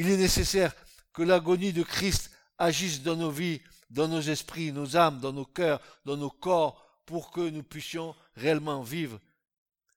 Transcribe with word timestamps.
Il 0.00 0.08
est 0.08 0.16
nécessaire 0.16 0.74
que 1.12 1.20
l'agonie 1.20 1.74
de 1.74 1.82
Christ 1.82 2.30
agisse 2.56 3.02
dans 3.02 3.16
nos 3.16 3.30
vies, 3.30 3.60
dans 3.90 4.08
nos 4.08 4.22
esprits, 4.22 4.72
nos 4.72 4.96
âmes, 4.96 5.20
dans 5.20 5.34
nos 5.34 5.44
cœurs, 5.44 5.78
dans 6.06 6.16
nos 6.16 6.30
corps, 6.30 7.02
pour 7.04 7.30
que 7.30 7.42
nous 7.50 7.62
puissions 7.62 8.16
réellement 8.34 8.80
vivre. 8.80 9.20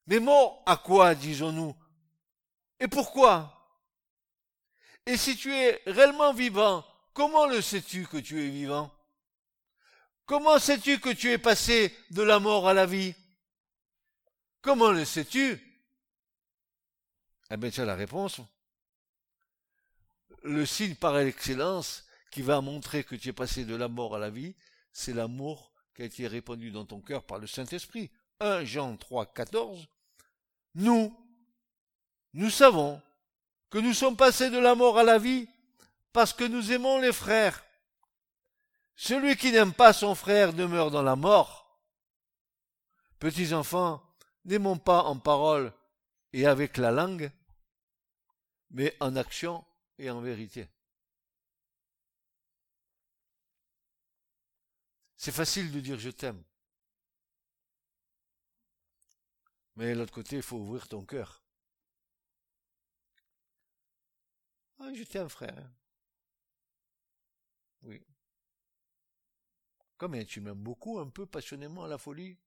Mais 0.08 0.20
mort 0.20 0.62
à 0.66 0.76
quoi, 0.76 1.16
disons-nous? 1.16 1.74
Et 2.82 2.90
pourquoi? 2.90 3.80
Et 5.06 5.16
si 5.16 5.38
tu 5.38 5.54
es 5.54 5.82
réellement 5.86 6.34
vivant, 6.34 6.86
comment 7.14 7.46
le 7.46 7.62
sais-tu 7.62 8.06
que 8.06 8.18
tu 8.18 8.44
es 8.44 8.50
vivant? 8.50 8.94
Comment 10.26 10.60
sais-tu 10.60 11.00
que 11.00 11.14
tu 11.14 11.32
es 11.32 11.38
passé 11.38 11.98
de 12.10 12.24
la 12.24 12.40
mort 12.40 12.68
à 12.68 12.74
la 12.74 12.86
vie? 12.86 13.16
Comment 14.62 14.92
le 14.92 15.06
sais-tu? 15.06 15.58
Eh 17.50 17.56
bien, 17.56 17.70
tu 17.70 17.80
as 17.80 17.86
la 17.86 17.96
réponse. 17.96 18.42
Le 20.44 20.66
signe 20.66 20.96
par 20.96 21.18
excellence 21.18 22.06
qui 22.30 22.42
va 22.42 22.62
montrer 22.62 23.04
que 23.04 23.16
tu 23.16 23.30
es 23.30 23.34
passé 23.34 23.64
de 23.66 23.76
la 23.76 23.88
mort 23.88 24.16
à 24.16 24.20
la 24.20 24.30
vie, 24.30 24.56
c'est 24.92 25.14
l'amour 25.14 25.72
qui 25.96 26.02
a 26.02 26.06
été 26.06 26.28
répandu 26.28 26.72
dans 26.72 26.86
ton 26.86 27.00
cœur 27.00 27.24
par 27.24 27.40
le 27.40 27.48
Saint-Esprit. 27.48 28.12
1 28.40 28.66
Jean 28.66 28.98
3, 28.98 29.28
14. 29.34 29.88
Nous, 30.76 31.16
nous 32.34 32.50
savons 32.50 33.02
que 33.70 33.78
nous 33.78 33.94
sommes 33.94 34.18
passés 34.18 34.50
de 34.50 34.58
la 34.58 34.76
mort 34.76 35.00
à 35.00 35.04
la 35.04 35.18
vie 35.18 35.48
parce 36.12 36.34
que 36.34 36.44
nous 36.44 36.72
aimons 36.72 37.00
les 37.00 37.14
frères. 37.14 37.64
Celui 38.96 39.36
qui 39.36 39.52
n'aime 39.52 39.74
pas 39.74 39.94
son 39.94 40.14
frère 40.14 40.54
demeure 40.54 40.92
dans 40.92 41.02
la 41.02 41.16
mort. 41.16 41.80
Petits 43.20 43.54
enfants, 43.54 44.04
n'aimons 44.46 44.78
pas 44.78 45.04
en 45.04 45.18
parole 45.18 45.74
et 46.34 46.46
avec 46.46 46.78
la 46.78 46.92
langue, 46.92 47.32
mais 48.72 48.96
en 49.00 49.16
action 49.16 49.64
et 49.98 50.10
en 50.10 50.22
vérité. 50.22 50.68
C'est 55.18 55.32
facile 55.32 55.72
de 55.72 55.80
dire 55.80 55.98
je 56.00 56.10
t'aime. 56.10 56.44
Mais 59.76 59.94
de 59.94 60.00
l'autre 60.00 60.14
côté, 60.14 60.36
il 60.38 60.42
faut 60.42 60.58
ouvrir 60.58 60.88
ton 60.88 61.06
cœur. 61.06 61.42
Ah, 64.80 64.92
je 64.94 65.04
t'aime, 65.04 65.30
frère. 65.30 65.72
Oui. 67.84 68.02
Comme 69.98 70.24
tu 70.26 70.42
m'aimes 70.42 70.62
beaucoup, 70.62 71.00
un 71.00 71.10
peu 71.10 71.26
passionnément 71.26 71.86
à 71.86 71.88
la 71.88 71.98
folie? 71.98 72.38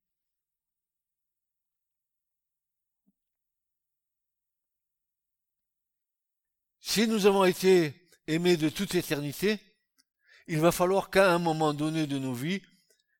Si 6.96 7.06
nous 7.06 7.26
avons 7.26 7.44
été 7.44 8.08
aimés 8.26 8.56
de 8.56 8.70
toute 8.70 8.94
éternité, 8.94 9.60
il 10.46 10.58
va 10.60 10.72
falloir 10.72 11.10
qu'à 11.10 11.30
un 11.30 11.38
moment 11.38 11.74
donné 11.74 12.06
de 12.06 12.18
nos 12.18 12.32
vies, 12.32 12.62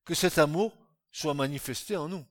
que 0.06 0.14
cet 0.14 0.38
amour 0.38 0.74
soit 1.12 1.34
manifesté 1.34 1.94
en 1.94 2.08
nous. 2.08 2.24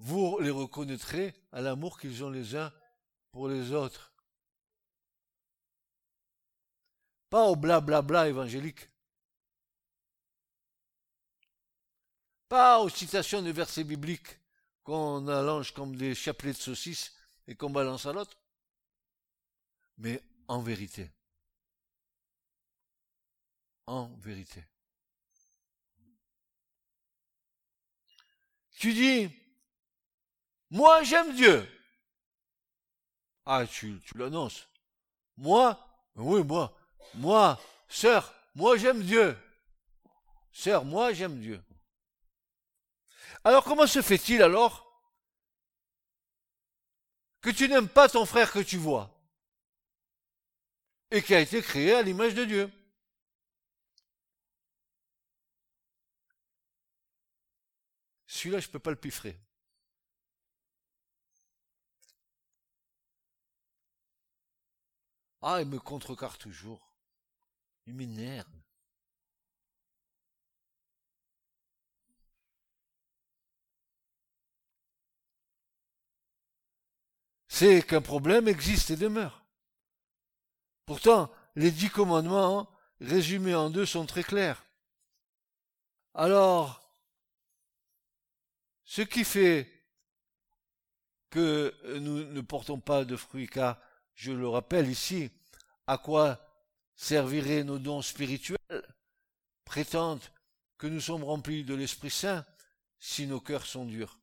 Vous 0.00 0.40
les 0.40 0.50
reconnaîtrez 0.50 1.32
à 1.52 1.60
l'amour 1.60 2.00
qu'ils 2.00 2.24
ont 2.24 2.30
les 2.30 2.56
uns 2.56 2.72
pour 3.30 3.48
les 3.48 3.70
autres. 3.70 4.12
Pas 7.28 7.44
au 7.44 7.54
blablabla 7.54 8.26
évangélique. 8.26 8.89
Pas 12.50 12.80
aux 12.80 12.88
citations 12.88 13.42
de 13.42 13.52
versets 13.52 13.84
bibliques 13.84 14.36
qu'on 14.82 15.28
allonge 15.28 15.72
comme 15.72 15.94
des 15.94 16.16
chapelets 16.16 16.52
de 16.52 16.58
saucisses 16.58 17.14
et 17.46 17.54
qu'on 17.54 17.70
balance 17.70 18.06
à 18.06 18.12
l'autre, 18.12 18.36
mais 19.98 20.20
en 20.48 20.60
vérité. 20.60 21.08
En 23.86 24.08
vérité. 24.16 24.64
Tu 28.78 28.94
dis, 28.94 29.30
moi 30.70 31.04
j'aime 31.04 31.32
Dieu. 31.36 31.64
Ah, 33.46 33.64
tu, 33.64 34.00
tu 34.04 34.18
l'annonces. 34.18 34.66
Moi, 35.36 35.78
oui, 36.16 36.42
moi, 36.42 36.76
moi, 37.14 37.60
sœur, 37.88 38.34
moi 38.56 38.76
j'aime 38.76 39.04
Dieu. 39.04 39.38
Sœur, 40.50 40.84
moi 40.84 41.12
j'aime 41.12 41.38
Dieu. 41.38 41.62
Alors 43.44 43.64
comment 43.64 43.86
se 43.86 44.02
fait-il 44.02 44.42
alors 44.42 44.86
que 47.40 47.50
tu 47.50 47.68
n'aimes 47.68 47.88
pas 47.88 48.08
ton 48.08 48.26
frère 48.26 48.52
que 48.52 48.58
tu 48.58 48.76
vois 48.76 49.10
et 51.10 51.22
qui 51.22 51.34
a 51.34 51.40
été 51.40 51.62
créé 51.62 51.94
à 51.94 52.02
l'image 52.02 52.34
de 52.34 52.44
Dieu? 52.44 52.70
Celui-là, 58.26 58.60
je 58.60 58.68
ne 58.68 58.72
peux 58.72 58.78
pas 58.78 58.90
le 58.90 58.96
piffrer. 58.96 59.38
Ah, 65.42 65.60
il 65.60 65.68
me 65.68 65.78
contrecarre 65.78 66.38
toujours. 66.38 66.94
Il 67.86 67.94
m'énerve. 67.94 68.46
C'est 77.60 77.82
qu'un 77.82 78.00
problème 78.00 78.48
existe 78.48 78.90
et 78.90 78.96
demeure. 78.96 79.44
Pourtant, 80.86 81.30
les 81.56 81.70
dix 81.70 81.90
commandements, 81.90 82.70
résumés 83.02 83.54
en 83.54 83.68
deux, 83.68 83.84
sont 83.84 84.06
très 84.06 84.22
clairs. 84.22 84.64
Alors, 86.14 86.80
ce 88.84 89.02
qui 89.02 89.24
fait 89.24 89.70
que 91.28 91.74
nous 91.98 92.24
ne 92.32 92.40
portons 92.40 92.80
pas 92.80 93.04
de 93.04 93.14
fruits, 93.14 93.46
car, 93.46 93.78
je 94.14 94.32
le 94.32 94.48
rappelle 94.48 94.88
ici, 94.88 95.30
à 95.86 95.98
quoi 95.98 96.40
serviraient 96.96 97.62
nos 97.62 97.78
dons 97.78 98.00
spirituels, 98.00 98.58
prétendent 99.66 100.24
que 100.78 100.86
nous 100.86 101.00
sommes 101.00 101.24
remplis 101.24 101.64
de 101.64 101.74
l'Esprit 101.74 102.10
Saint 102.10 102.46
si 102.98 103.26
nos 103.26 103.40
cœurs 103.40 103.66
sont 103.66 103.84
durs. 103.84 104.19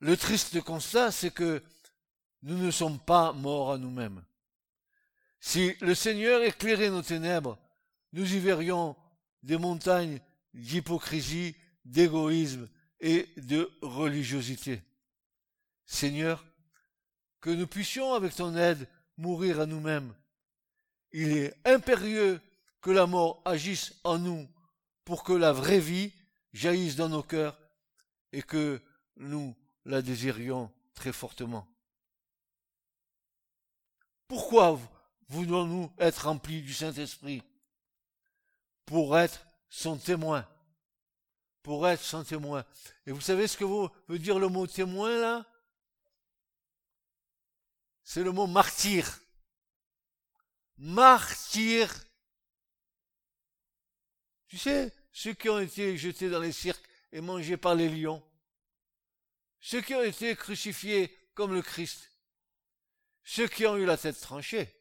Le 0.00 0.16
triste 0.16 0.60
constat, 0.62 1.10
c'est 1.10 1.32
que 1.32 1.62
nous 2.42 2.56
ne 2.56 2.70
sommes 2.70 2.98
pas 2.98 3.32
morts 3.32 3.72
à 3.72 3.78
nous-mêmes. 3.78 4.24
Si 5.40 5.74
le 5.80 5.94
Seigneur 5.94 6.42
éclairait 6.42 6.90
nos 6.90 7.02
ténèbres, 7.02 7.58
nous 8.12 8.34
y 8.34 8.38
verrions 8.38 8.96
des 9.42 9.58
montagnes 9.58 10.20
d'hypocrisie, 10.54 11.54
d'égoïsme 11.84 12.68
et 13.00 13.28
de 13.36 13.70
religiosité. 13.82 14.82
Seigneur, 15.86 16.44
que 17.40 17.50
nous 17.50 17.66
puissions, 17.66 18.14
avec 18.14 18.34
ton 18.34 18.56
aide, 18.56 18.86
mourir 19.16 19.60
à 19.60 19.66
nous-mêmes. 19.66 20.14
Il 21.12 21.32
est 21.32 21.54
impérieux 21.64 22.40
que 22.80 22.90
la 22.90 23.06
mort 23.06 23.42
agisse 23.44 23.94
en 24.04 24.18
nous 24.18 24.48
pour 25.04 25.24
que 25.24 25.32
la 25.32 25.52
vraie 25.52 25.80
vie 25.80 26.12
jaillisse 26.52 26.96
dans 26.96 27.08
nos 27.08 27.22
cœurs 27.22 27.58
et 28.32 28.42
que 28.42 28.80
nous 29.16 29.54
la 29.84 30.02
désirions 30.02 30.72
très 30.94 31.12
fortement. 31.12 31.66
Pourquoi 34.28 34.78
voulons-nous 35.28 35.92
être 35.98 36.26
remplis 36.26 36.62
du 36.62 36.72
Saint-Esprit? 36.72 37.42
Pour 38.84 39.18
être 39.18 39.46
son 39.68 39.96
témoin. 39.96 40.48
Pour 41.62 41.86
être 41.88 42.02
son 42.02 42.24
témoin. 42.24 42.64
Et 43.06 43.12
vous 43.12 43.20
savez 43.20 43.46
ce 43.46 43.56
que 43.56 43.64
veut 43.64 44.18
dire 44.18 44.38
le 44.38 44.48
mot 44.48 44.66
témoin 44.66 45.18
là? 45.18 45.46
C'est 48.04 48.22
le 48.22 48.32
mot 48.32 48.46
martyr. 48.46 49.20
Martyr. 50.76 51.92
Tu 54.48 54.58
sais, 54.58 54.92
ceux 55.12 55.34
qui 55.34 55.48
ont 55.48 55.60
été 55.60 55.96
jetés 55.96 56.28
dans 56.28 56.40
les 56.40 56.52
cirques 56.52 56.84
et 57.12 57.20
mangés 57.20 57.56
par 57.56 57.74
les 57.74 57.88
lions, 57.88 58.22
ceux 59.60 59.82
qui 59.82 59.94
ont 59.94 60.02
été 60.02 60.34
crucifiés 60.36 61.16
comme 61.34 61.54
le 61.54 61.62
Christ, 61.62 62.10
ceux 63.22 63.48
qui 63.48 63.66
ont 63.66 63.76
eu 63.76 63.84
la 63.84 63.96
tête 63.96 64.20
tranchée. 64.20 64.74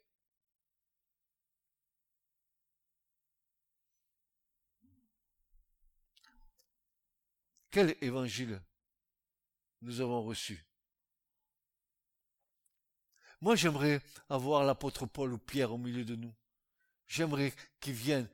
Quel 7.71 7.95
évangile 8.01 8.61
nous 9.81 10.01
avons 10.01 10.23
reçu? 10.23 10.65
Moi, 13.41 13.55
j'aimerais 13.55 14.01
avoir 14.27 14.63
l'apôtre 14.63 15.05
Paul 15.05 15.33
ou 15.33 15.37
Pierre 15.37 15.71
au 15.71 15.77
milieu 15.77 16.03
de 16.03 16.15
nous. 16.15 16.33
J'aimerais 17.07 17.53
qu'il 17.79 17.93
vienne 17.93 18.27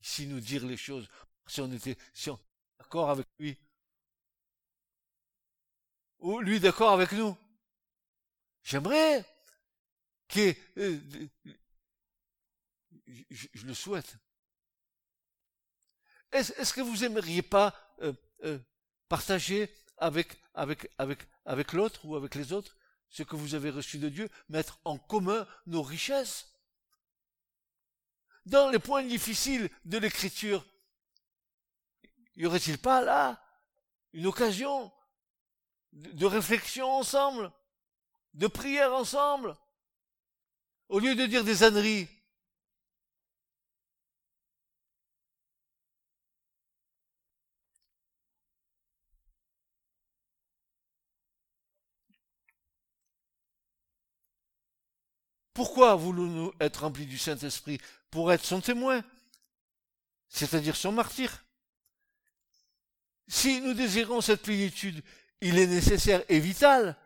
ici 0.00 0.26
nous 0.26 0.40
dire 0.40 0.64
les 0.64 0.76
choses. 0.76 1.08
Si 1.46 1.60
on 1.60 1.72
était, 1.72 1.96
si 2.12 2.30
on, 2.30 2.38
d'accord 2.78 3.10
avec 3.10 3.26
lui. 3.38 3.58
Ou 6.22 6.38
lui 6.38 6.60
d'accord 6.60 6.92
avec 6.92 7.12
nous. 7.12 7.36
J'aimerais 8.62 9.24
que, 10.28 10.54
euh, 10.78 11.00
je, 13.28 13.66
le 13.66 13.74
souhaite. 13.74 14.16
Est-ce 16.30 16.72
que 16.72 16.80
vous 16.80 17.04
aimeriez 17.04 17.42
pas 17.42 17.74
euh, 18.02 18.12
euh, 18.44 18.58
partager 19.08 19.68
avec, 19.98 20.40
avec, 20.54 20.90
avec, 20.96 21.28
avec 21.44 21.72
l'autre 21.72 22.04
ou 22.04 22.14
avec 22.14 22.36
les 22.36 22.52
autres 22.52 22.76
ce 23.08 23.24
que 23.24 23.36
vous 23.36 23.56
avez 23.56 23.70
reçu 23.70 23.98
de 23.98 24.08
Dieu, 24.08 24.30
mettre 24.48 24.78
en 24.84 24.98
commun 24.98 25.46
nos 25.66 25.82
richesses? 25.82 26.48
Dans 28.46 28.70
les 28.70 28.78
points 28.78 29.02
difficiles 29.02 29.68
de 29.84 29.98
l'écriture, 29.98 30.64
y 32.36 32.46
aurait-il 32.46 32.78
pas 32.78 33.02
là 33.02 33.44
une 34.12 34.26
occasion 34.26 34.92
de 35.92 36.26
réflexion 36.26 36.90
ensemble, 36.90 37.52
de 38.34 38.46
prière 38.46 38.92
ensemble, 38.94 39.56
au 40.88 40.98
lieu 40.98 41.14
de 41.14 41.26
dire 41.26 41.44
des 41.44 41.62
âneries 41.62 42.08
Pourquoi 55.54 55.94
voulons-nous 55.96 56.52
être 56.60 56.82
remplis 56.82 57.06
du 57.06 57.18
Saint-Esprit 57.18 57.78
Pour 58.10 58.32
être 58.32 58.44
son 58.44 58.60
témoin, 58.60 59.04
c'est-à-dire 60.28 60.76
son 60.76 60.92
martyr? 60.92 61.44
Si 63.28 63.60
nous 63.60 63.74
désirons 63.74 64.20
cette 64.20 64.42
plénitude, 64.42 65.04
il 65.42 65.58
est 65.58 65.66
nécessaire 65.66 66.24
et 66.28 66.38
vital 66.40 66.96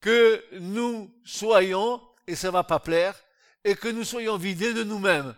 que 0.00 0.42
nous 0.58 1.14
soyons, 1.24 2.02
et 2.26 2.34
ça 2.34 2.50
va 2.50 2.64
pas 2.64 2.80
plaire, 2.80 3.14
et 3.62 3.76
que 3.76 3.88
nous 3.88 4.04
soyons 4.04 4.38
vidés 4.38 4.72
de 4.72 4.82
nous-mêmes. 4.84 5.36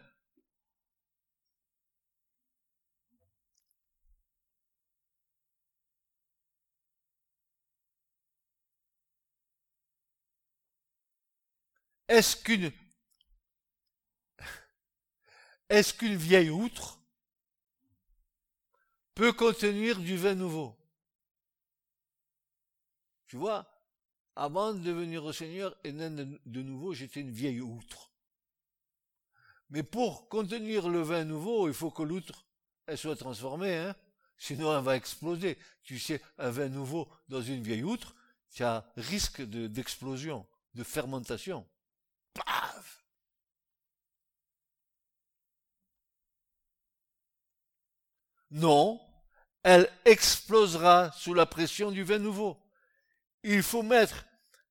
Est-ce 12.08 12.36
qu'une 12.36 12.70
est-ce 15.68 15.94
qu'une 15.94 16.16
vieille 16.16 16.50
outre 16.50 17.00
peut 19.14 19.32
contenir 19.32 19.98
du 19.98 20.16
vin 20.16 20.34
nouveau? 20.34 20.81
Tu 23.32 23.38
vois, 23.38 23.66
avant 24.36 24.74
de 24.74 24.90
venir 24.90 25.24
au 25.24 25.32
Seigneur 25.32 25.74
et 25.84 25.92
de 25.92 26.62
nouveau, 26.62 26.92
j'étais 26.92 27.20
une 27.20 27.30
vieille 27.30 27.62
outre. 27.62 28.10
Mais 29.70 29.82
pour 29.82 30.28
contenir 30.28 30.90
le 30.90 31.00
vin 31.00 31.24
nouveau, 31.24 31.66
il 31.66 31.72
faut 31.72 31.90
que 31.90 32.02
l'outre 32.02 32.44
elle 32.84 32.98
soit 32.98 33.16
transformée, 33.16 33.74
hein 33.74 33.96
sinon 34.36 34.76
elle 34.76 34.84
va 34.84 34.96
exploser. 34.96 35.56
Tu 35.82 35.98
sais, 35.98 36.20
un 36.36 36.50
vin 36.50 36.68
nouveau 36.68 37.08
dans 37.28 37.40
une 37.40 37.62
vieille 37.62 37.84
outre, 37.84 38.14
tu 38.50 38.64
as 38.64 38.84
risque 38.98 39.40
d'explosion, 39.40 40.46
de 40.74 40.84
fermentation. 40.84 41.66
Paf 42.34 43.02
Non, 48.50 49.00
elle 49.62 49.90
explosera 50.04 51.10
sous 51.12 51.32
la 51.32 51.46
pression 51.46 51.90
du 51.90 52.02
vin 52.02 52.18
nouveau. 52.18 52.61
Il 53.42 53.62
faut 53.62 53.82
mettre 53.82 54.24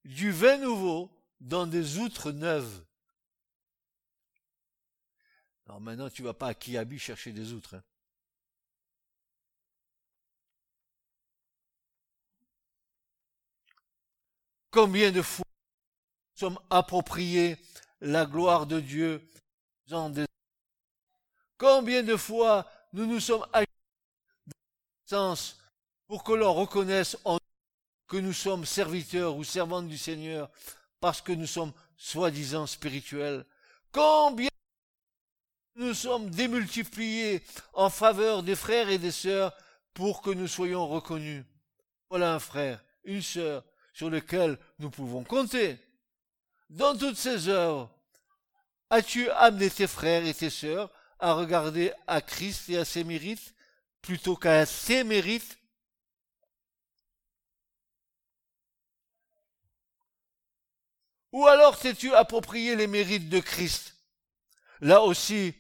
du 0.06 0.32
vin 0.32 0.58
nouveau 0.58 1.12
dans 1.40 1.68
des 1.68 1.98
outres 1.98 2.32
neuves. 2.32 2.86
Alors 5.66 5.82
maintenant, 5.82 6.10
tu 6.10 6.24
vas 6.24 6.34
pas 6.34 6.48
à 6.48 6.54
Kiabi 6.54 7.00
chercher 7.00 7.32
des 7.32 7.54
outres. 7.54 7.76
Hein. 7.76 7.84
Combien 14.70 15.12
de 15.12 15.22
fois 15.22 15.46
sommes 16.36 16.60
appropriés 16.70 17.58
la 18.00 18.26
gloire 18.26 18.66
de 18.66 18.80
Dieu 18.80 19.30
dans 19.88 20.10
des... 20.10 20.26
Combien 21.58 22.04
de 22.04 22.16
fois 22.16 22.72
nous 22.94 23.06
nous 23.06 23.20
sommes 23.20 23.46
sens 25.06 25.58
pour 26.08 26.24
que 26.24 26.32
l'on 26.32 26.54
reconnaisse 26.54 27.18
en 27.26 27.38
que 28.12 28.18
nous 28.18 28.34
sommes 28.34 28.66
serviteurs 28.66 29.38
ou 29.38 29.46
servantes 29.46 29.88
du 29.88 29.98
Seigneur 29.98 30.50
parce 31.00 31.22
que 31.22 31.32
nous 31.32 31.48
sommes 31.48 31.72
soi-disant 31.96 32.68
spirituels. 32.68 33.46
Combien 33.94 34.50
nous 35.78 35.94
sommes 35.94 36.30
démultipliés 36.30 37.42
en 37.72 37.90
faveur 37.90 38.44
des 38.44 38.58
frères 38.58 38.90
et 38.90 38.98
des 38.98 39.12
sœurs 39.12 39.56
pour 39.94 40.22
que 40.22 40.30
nous 40.30 40.50
soyons 40.50 40.90
reconnus. 40.90 41.46
Voilà 42.10 42.34
un 42.34 42.40
frère, 42.40 42.84
une 43.06 43.22
sœur 43.22 43.64
sur 43.94 44.10
lesquels 44.10 44.58
nous 44.80 44.90
pouvons 44.90 45.24
compter. 45.24 45.80
Dans 46.70 46.98
toutes 46.98 47.18
ces 47.18 47.48
œuvres, 47.48 47.90
as-tu 48.90 49.30
amené 49.30 49.70
tes 49.70 49.88
frères 49.88 50.26
et 50.26 50.34
tes 50.34 50.50
sœurs 50.50 50.92
à 51.18 51.32
regarder 51.32 51.94
à 52.08 52.20
Christ 52.20 52.68
et 52.68 52.78
à 52.78 52.84
ses 52.84 53.06
mérites 53.06 53.56
plutôt 54.02 54.36
qu'à 54.36 54.66
ses 54.66 55.06
mérites 55.06 55.61
Ou 61.32 61.48
alors 61.48 61.80
t'es-tu 61.80 62.14
approprié 62.14 62.76
les 62.76 62.88
mérites 62.88 63.30
de 63.30 63.40
Christ? 63.40 63.96
Là 64.82 65.02
aussi, 65.02 65.54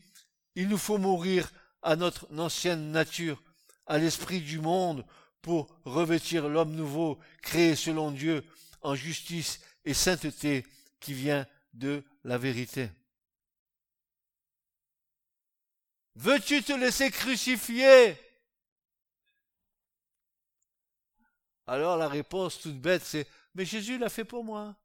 il 0.55 0.67
nous 0.67 0.77
faut 0.77 0.97
mourir 0.97 1.51
à 1.81 1.95
notre 1.95 2.27
ancienne 2.37 2.91
nature, 2.91 3.41
à 3.85 3.97
l'esprit 3.97 4.41
du 4.41 4.59
monde, 4.59 5.05
pour 5.41 5.75
revêtir 5.85 6.49
l'homme 6.49 6.75
nouveau, 6.75 7.19
créé 7.41 7.75
selon 7.75 8.11
Dieu, 8.11 8.43
en 8.81 8.95
justice 8.95 9.59
et 9.85 9.93
sainteté, 9.93 10.65
qui 10.99 11.13
vient 11.13 11.47
de 11.73 12.03
la 12.23 12.37
vérité. 12.37 12.89
Veux-tu 16.15 16.61
te 16.61 16.73
laisser 16.73 17.09
crucifier? 17.09 18.17
Alors 21.65 21.97
la 21.97 22.09
réponse 22.09 22.59
toute 22.59 22.79
bête, 22.79 23.03
c'est 23.03 23.27
Mais 23.55 23.65
Jésus 23.65 23.97
l'a 23.97 24.09
fait 24.09 24.25
pour 24.25 24.43
moi. 24.43 24.75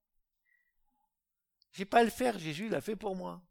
J'ai 1.77 1.85
pas 1.85 1.99
à 1.99 2.05
le 2.05 2.11
faire, 2.11 2.39
Jésus 2.39 2.71
l'a 2.71 2.81
fait 2.81 2.97
pour 2.97 3.15
moi. 3.15 3.43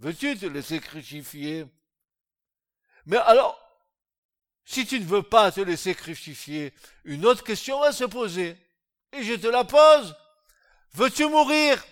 Veux-tu 0.00 0.36
te 0.36 0.44
laisser 0.44 0.80
crucifier? 0.80 1.64
Mais 3.06 3.16
alors, 3.16 3.58
si 4.66 4.86
tu 4.86 5.00
ne 5.00 5.06
veux 5.06 5.22
pas 5.22 5.50
te 5.50 5.62
laisser 5.62 5.94
crucifier, 5.94 6.74
une 7.04 7.24
autre 7.24 7.42
question 7.42 7.80
va 7.80 7.90
se 7.90 8.04
poser. 8.04 8.58
Et 9.12 9.22
je 9.22 9.32
te 9.32 9.46
la 9.46 9.64
pose. 9.64 10.14
Veux-tu 10.92 11.26
mourir? 11.26 11.82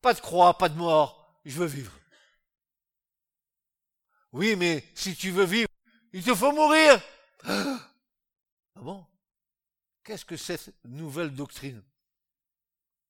Pas 0.00 0.14
de 0.14 0.20
croix, 0.20 0.56
pas 0.56 0.68
de 0.68 0.76
mort. 0.76 1.40
Je 1.44 1.58
veux 1.58 1.66
vivre. 1.66 1.98
Oui, 4.30 4.54
mais 4.54 4.84
si 4.94 5.16
tu 5.16 5.32
veux 5.32 5.46
vivre, 5.46 5.68
il 6.12 6.22
te 6.22 6.32
faut 6.32 6.52
mourir. 6.52 7.02
Ah 7.42 7.90
bon? 8.76 9.04
Qu'est-ce 10.04 10.24
que 10.24 10.36
cette 10.36 10.72
nouvelle 10.84 11.34
doctrine? 11.34 11.82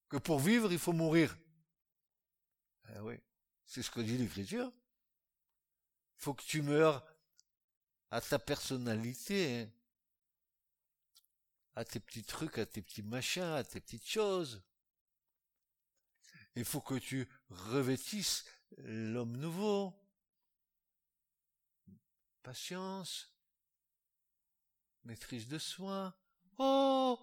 Que 0.08 0.16
pour 0.16 0.38
vivre, 0.38 0.72
il 0.72 0.78
faut 0.78 0.92
mourir. 0.92 1.36
Eh 2.94 3.00
oui, 3.00 3.20
c'est 3.64 3.82
ce 3.82 3.90
que 3.90 4.00
dit 4.00 4.16
l'Écriture. 4.16 4.72
Il 6.18 6.22
faut 6.22 6.34
que 6.34 6.44
tu 6.44 6.62
meurs 6.62 7.04
à 8.10 8.20
ta 8.20 8.38
personnalité. 8.38 9.62
Hein 9.62 9.70
à 11.76 11.84
tes 11.84 12.00
petits 12.00 12.24
trucs, 12.24 12.58
à 12.58 12.64
tes 12.64 12.80
petits 12.80 13.02
machins, 13.02 13.42
à 13.42 13.62
tes 13.62 13.80
petites 13.80 14.08
choses. 14.08 14.62
Il 16.56 16.64
faut 16.64 16.80
que 16.80 16.94
tu 16.94 17.28
revêtisses 17.50 18.46
l'homme 18.78 19.36
nouveau. 19.36 19.94
Patience, 22.42 23.30
maîtrise 25.04 25.48
de 25.48 25.58
soi. 25.58 26.16
Oh, 26.56 27.20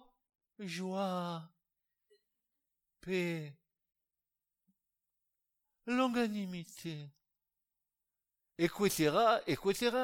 joie, 0.60 1.52
paix, 3.04 3.52
longanimité, 5.86 7.08
etc., 8.58 9.42
etc. 9.46 9.96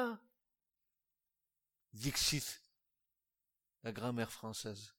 Dixit, 1.93 2.61
la 3.83 3.91
grammaire 3.91 4.31
française. 4.31 4.93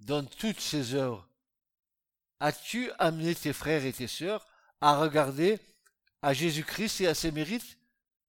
Dans 0.00 0.24
toutes 0.24 0.58
ces 0.58 0.94
œuvres, 0.94 1.28
as-tu 2.40 2.90
amené 2.98 3.34
tes 3.36 3.52
frères 3.52 3.84
et 3.84 3.92
tes 3.92 4.08
sœurs 4.08 4.44
à 4.80 4.96
regarder 4.96 5.60
à 6.22 6.32
Jésus-Christ 6.32 7.02
et 7.02 7.06
à 7.06 7.14
ses 7.14 7.30
mérites 7.30 7.78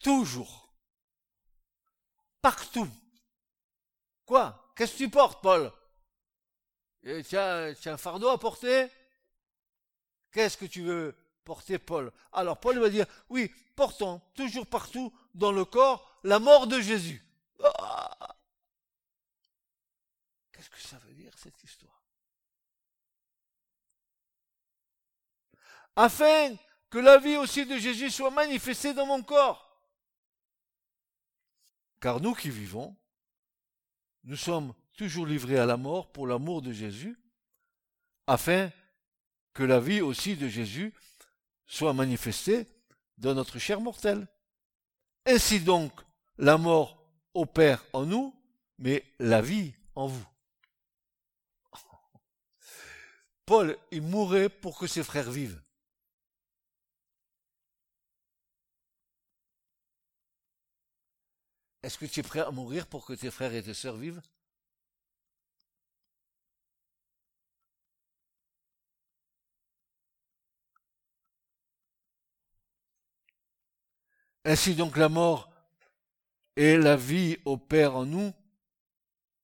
toujours, 0.02 0.72
partout, 2.40 2.88
quoi? 4.24 4.72
Qu'est-ce 4.76 4.92
que 4.92 4.98
tu 4.98 5.10
portes, 5.10 5.42
Paul? 5.42 5.72
As, 7.04 7.22
tu 7.24 7.36
as 7.36 7.74
un 7.86 7.96
fardeau 7.96 8.28
à 8.28 8.38
porter? 8.38 8.88
Qu'est-ce 10.30 10.56
que 10.56 10.66
tu 10.66 10.82
veux 10.82 11.16
porter, 11.44 11.78
Paul? 11.78 12.12
Alors, 12.32 12.58
Paul 12.58 12.78
va 12.78 12.88
dire, 12.88 13.06
oui, 13.28 13.52
portons 13.76 14.20
toujours 14.34 14.66
partout 14.66 15.12
dans 15.34 15.52
le 15.52 15.64
corps 15.64 16.08
la 16.24 16.38
mort 16.38 16.66
de 16.66 16.80
Jésus. 16.80 17.22
Ah 17.62 18.36
Qu'est-ce 20.52 20.70
que 20.70 20.80
ça 20.80 20.98
veut 20.98 21.14
dire 21.14 21.30
cette 21.42 21.62
histoire 21.62 22.02
Afin 25.96 26.56
que 26.88 26.98
la 26.98 27.18
vie 27.18 27.36
aussi 27.36 27.66
de 27.66 27.76
Jésus 27.76 28.10
soit 28.10 28.30
manifestée 28.30 28.94
dans 28.94 29.06
mon 29.06 29.22
corps. 29.22 29.68
Car 32.00 32.20
nous 32.20 32.34
qui 32.34 32.48
vivons, 32.48 32.96
nous 34.24 34.36
sommes 34.36 34.72
toujours 34.96 35.26
livrés 35.26 35.58
à 35.58 35.66
la 35.66 35.76
mort 35.76 36.10
pour 36.12 36.26
l'amour 36.26 36.62
de 36.62 36.72
Jésus, 36.72 37.18
afin 38.26 38.70
que 39.52 39.62
la 39.62 39.80
vie 39.80 40.00
aussi 40.00 40.36
de 40.36 40.48
Jésus 40.48 40.94
soit 41.66 41.92
manifestée 41.92 42.66
dans 43.18 43.34
notre 43.34 43.58
chair 43.58 43.80
mortelle. 43.80 44.26
Ainsi 45.26 45.60
donc, 45.60 45.92
la 46.38 46.56
mort 46.56 47.06
opère 47.34 47.84
en 47.92 48.06
nous, 48.06 48.34
mais 48.78 49.04
la 49.18 49.42
vie 49.42 49.74
en 49.94 50.06
vous. 50.06 50.31
Paul, 53.46 53.76
il 53.90 54.02
mourait 54.02 54.48
pour 54.48 54.78
que 54.78 54.86
ses 54.86 55.02
frères 55.02 55.30
vivent. 55.30 55.60
Est-ce 61.82 61.98
que 61.98 62.06
tu 62.06 62.20
es 62.20 62.22
prêt 62.22 62.40
à 62.40 62.50
mourir 62.50 62.86
pour 62.86 63.04
que 63.04 63.12
tes 63.12 63.30
frères 63.30 63.54
et 63.54 63.62
tes 63.62 63.74
sœurs 63.74 63.96
vivent? 63.96 64.22
Ainsi 74.44 74.74
donc 74.74 74.96
la 74.96 75.08
mort 75.08 75.50
et 76.56 76.76
la 76.76 76.96
vie 76.96 77.38
opèrent 77.44 77.96
en 77.96 78.06
nous. 78.06 78.32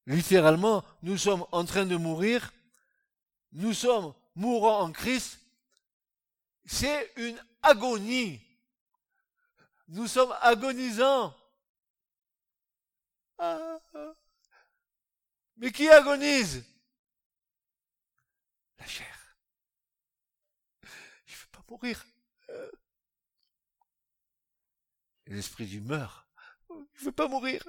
Littéralement, 0.06 0.84
nous 1.02 1.16
sommes 1.16 1.44
en 1.52 1.64
train 1.64 1.86
de 1.86 1.96
mourir 1.96 2.52
nous 3.52 3.72
sommes 3.72 4.14
mourants 4.34 4.82
en 4.82 4.92
Christ, 4.92 5.38
c'est 6.64 7.12
une 7.16 7.42
agonie. 7.62 8.40
Nous 9.88 10.06
sommes 10.06 10.34
agonisants. 10.40 11.34
Ah. 13.38 13.78
mais 15.56 15.70
qui 15.70 15.88
agonise? 15.88 16.64
La 18.78 18.86
chair. 18.86 19.36
Je 20.82 21.34
ne 21.34 21.40
veux 21.40 21.48
pas 21.52 21.64
mourir. 21.68 22.04
L'esprit 25.26 25.66
du 25.66 25.80
meurt. 25.80 26.26
Je 26.68 27.00
ne 27.00 27.04
veux 27.06 27.12
pas 27.12 27.28
mourir. 27.28 27.64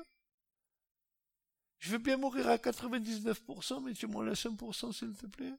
Je 1.80 1.92
veux 1.92 1.98
bien 1.98 2.18
mourir 2.18 2.50
à 2.50 2.58
99%, 2.58 3.84
mais 3.84 3.94
tu 3.94 4.08
m'en 4.08 4.22
laisses 4.22 4.46
1%, 4.46 4.92
s'il 4.92 5.16
te 5.16 5.26
plaît. 5.28 5.54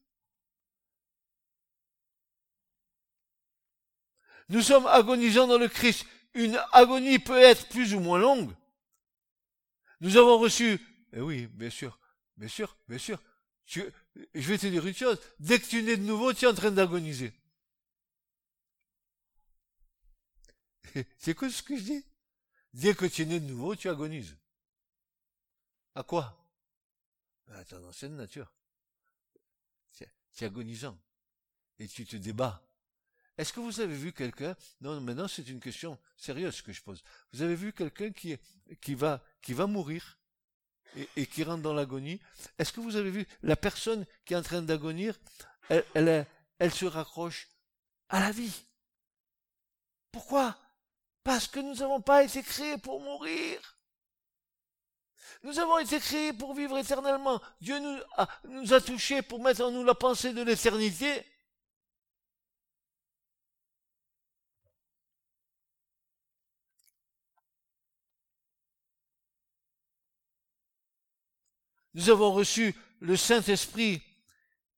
Nous 4.48 4.62
sommes 4.62 4.86
agonisants 4.86 5.46
dans 5.46 5.58
le 5.58 5.68
Christ. 5.68 6.06
Une 6.34 6.60
agonie 6.72 7.18
peut 7.18 7.38
être 7.38 7.68
plus 7.68 7.94
ou 7.94 8.00
moins 8.00 8.18
longue. 8.18 8.52
Nous 10.00 10.16
avons 10.16 10.38
reçu, 10.38 10.80
eh 11.12 11.20
oui, 11.20 11.46
bien 11.48 11.70
sûr, 11.70 11.98
bien 12.36 12.48
sûr, 12.48 12.76
bien 12.88 12.98
sûr. 12.98 13.20
je 13.66 13.82
vais 14.34 14.58
te 14.58 14.66
dire 14.66 14.86
une 14.86 14.94
chose. 14.94 15.18
Dès 15.38 15.58
que 15.58 15.66
tu 15.66 15.82
nais 15.82 15.96
de 15.96 16.02
nouveau, 16.02 16.32
tu 16.32 16.44
es 16.44 16.48
en 16.48 16.54
train 16.54 16.70
d'agoniser. 16.70 17.32
C'est 21.18 21.34
quoi 21.34 21.50
ce 21.50 21.62
que 21.62 21.76
je 21.76 21.82
dis? 21.82 22.04
Dès 22.72 22.94
que 22.94 23.06
tu 23.06 23.22
es 23.22 23.26
né 23.26 23.40
de 23.40 23.46
nouveau, 23.46 23.74
tu 23.74 23.88
agonises. 23.88 24.36
À 25.94 26.02
quoi? 26.02 26.36
À 27.48 27.64
ton 27.64 27.84
ancienne 27.86 28.16
nature. 28.16 28.52
C'est 30.32 30.46
agonisant. 30.46 30.98
Et 31.78 31.88
tu 31.88 32.06
te 32.06 32.16
débats. 32.16 32.62
Est-ce 33.40 33.54
que 33.54 33.60
vous 33.60 33.80
avez 33.80 33.94
vu 33.94 34.12
quelqu'un? 34.12 34.54
Non, 34.82 35.00
maintenant 35.00 35.26
c'est 35.26 35.48
une 35.48 35.60
question 35.60 35.98
sérieuse 36.14 36.60
que 36.60 36.74
je 36.74 36.82
pose. 36.82 37.02
Vous 37.32 37.40
avez 37.40 37.54
vu 37.54 37.72
quelqu'un 37.72 38.12
qui, 38.12 38.38
va 38.94 39.24
qui 39.40 39.54
va 39.54 39.66
mourir 39.66 40.18
et, 41.16 41.24
qui 41.24 41.42
rentre 41.42 41.62
dans 41.62 41.72
l'agonie? 41.72 42.20
Est-ce 42.58 42.70
que 42.70 42.80
vous 42.80 42.96
avez 42.96 43.10
vu 43.10 43.26
la 43.42 43.56
personne 43.56 44.04
qui 44.26 44.34
est 44.34 44.36
en 44.36 44.42
train 44.42 44.60
d'agonir? 44.60 45.18
Elle, 45.70 46.26
elle, 46.58 46.70
se 46.70 46.84
raccroche 46.84 47.48
à 48.10 48.20
la 48.20 48.30
vie. 48.30 48.66
Pourquoi? 50.12 50.54
Parce 51.24 51.46
que 51.46 51.60
nous 51.60 51.76
n'avons 51.76 52.02
pas 52.02 52.22
été 52.22 52.42
créés 52.42 52.76
pour 52.76 53.00
mourir. 53.00 53.78
Nous 55.44 55.58
avons 55.58 55.78
été 55.78 55.98
créés 55.98 56.34
pour 56.34 56.54
vivre 56.54 56.76
éternellement. 56.76 57.40
Dieu 57.62 57.78
nous 58.44 58.74
a 58.74 58.82
touchés 58.82 59.22
pour 59.22 59.42
mettre 59.42 59.64
en 59.64 59.70
nous 59.70 59.82
la 59.82 59.94
pensée 59.94 60.34
de 60.34 60.42
l'éternité. 60.42 61.24
Nous 71.94 72.10
avons 72.10 72.32
reçu 72.32 72.74
le 73.00 73.16
Saint-Esprit 73.16 74.02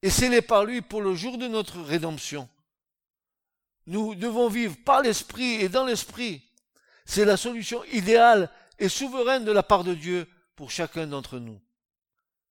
et 0.03 0.11
scellé 0.11 0.43
par 0.43 0.65
lui 0.65 0.81
pour 0.81 1.01
le 1.01 1.15
jour 1.15 1.39
de 1.39 1.49
notre 1.49 1.81
rédemption. 1.81 2.49
Nous 3.87 4.15
devons 4.15 4.49
vivre 4.49 4.77
par 4.85 5.03
l'Esprit 5.03 5.55
et 5.55 5.69
dans 5.69 5.85
l'Esprit. 5.85 6.43
C'est 7.05 7.25
la 7.25 7.37
solution 7.37 7.85
idéale 7.85 8.51
et 8.79 8.89
souveraine 8.89 9.45
de 9.45 9.53
la 9.53 9.63
part 9.63 9.85
de 9.85 9.95
Dieu 9.95 10.29
pour 10.57 10.71
chacun 10.71 11.07
d'entre 11.07 11.39
nous. 11.39 11.61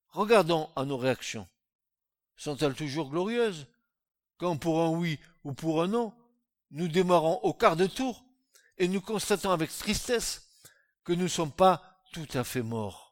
Regardons 0.09 0.69
à 0.75 0.83
nos 0.85 0.97
réactions. 0.97 1.47
Sont-elles 2.35 2.75
toujours 2.75 3.09
glorieuses? 3.09 3.67
Quand 4.37 4.57
pour 4.57 4.81
un 4.81 4.89
oui 4.89 5.19
ou 5.43 5.53
pour 5.53 5.81
un 5.81 5.87
non, 5.87 6.13
nous 6.71 6.87
démarrons 6.87 7.39
au 7.43 7.53
quart 7.53 7.75
de 7.75 7.87
tour 7.87 8.25
et 8.77 8.87
nous 8.87 9.01
constatons 9.01 9.51
avec 9.51 9.69
tristesse 9.69 10.49
que 11.03 11.13
nous 11.13 11.23
ne 11.23 11.27
sommes 11.27 11.51
pas 11.51 12.01
tout 12.11 12.27
à 12.33 12.43
fait 12.43 12.63
morts. 12.63 13.10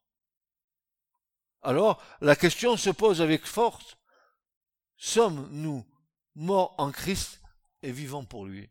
Alors, 1.61 2.01
la 2.21 2.35
question 2.35 2.77
se 2.77 2.89
pose 2.89 3.21
avec 3.21 3.45
force. 3.45 3.97
Sommes-nous 4.97 5.85
morts 6.35 6.75
en 6.77 6.91
Christ 6.91 7.41
et 7.81 7.91
vivants 7.91 8.25
pour 8.25 8.45
lui? 8.45 8.69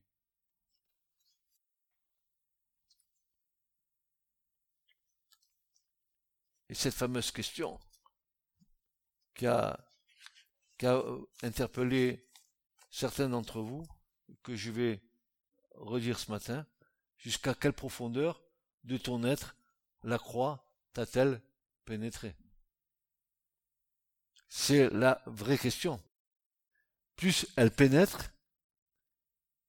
Et 6.70 6.74
cette 6.74 6.94
fameuse 6.94 7.30
question 7.30 7.80
qui 9.34 9.46
a, 9.46 9.78
a 10.82 11.02
interpellé 11.42 12.28
certains 12.90 13.28
d'entre 13.28 13.60
vous, 13.60 13.86
que 14.42 14.54
je 14.54 14.70
vais 14.70 15.02
redire 15.72 16.18
ce 16.18 16.30
matin, 16.30 16.66
jusqu'à 17.16 17.54
quelle 17.54 17.72
profondeur 17.72 18.42
de 18.84 18.96
ton 18.96 19.24
être 19.24 19.56
la 20.02 20.18
croix 20.18 20.70
t'a-t-elle 20.92 21.42
pénétré 21.84 22.36
C'est 24.48 24.90
la 24.90 25.22
vraie 25.26 25.58
question. 25.58 26.00
Plus 27.16 27.46
elle 27.56 27.70
pénètre, 27.70 28.32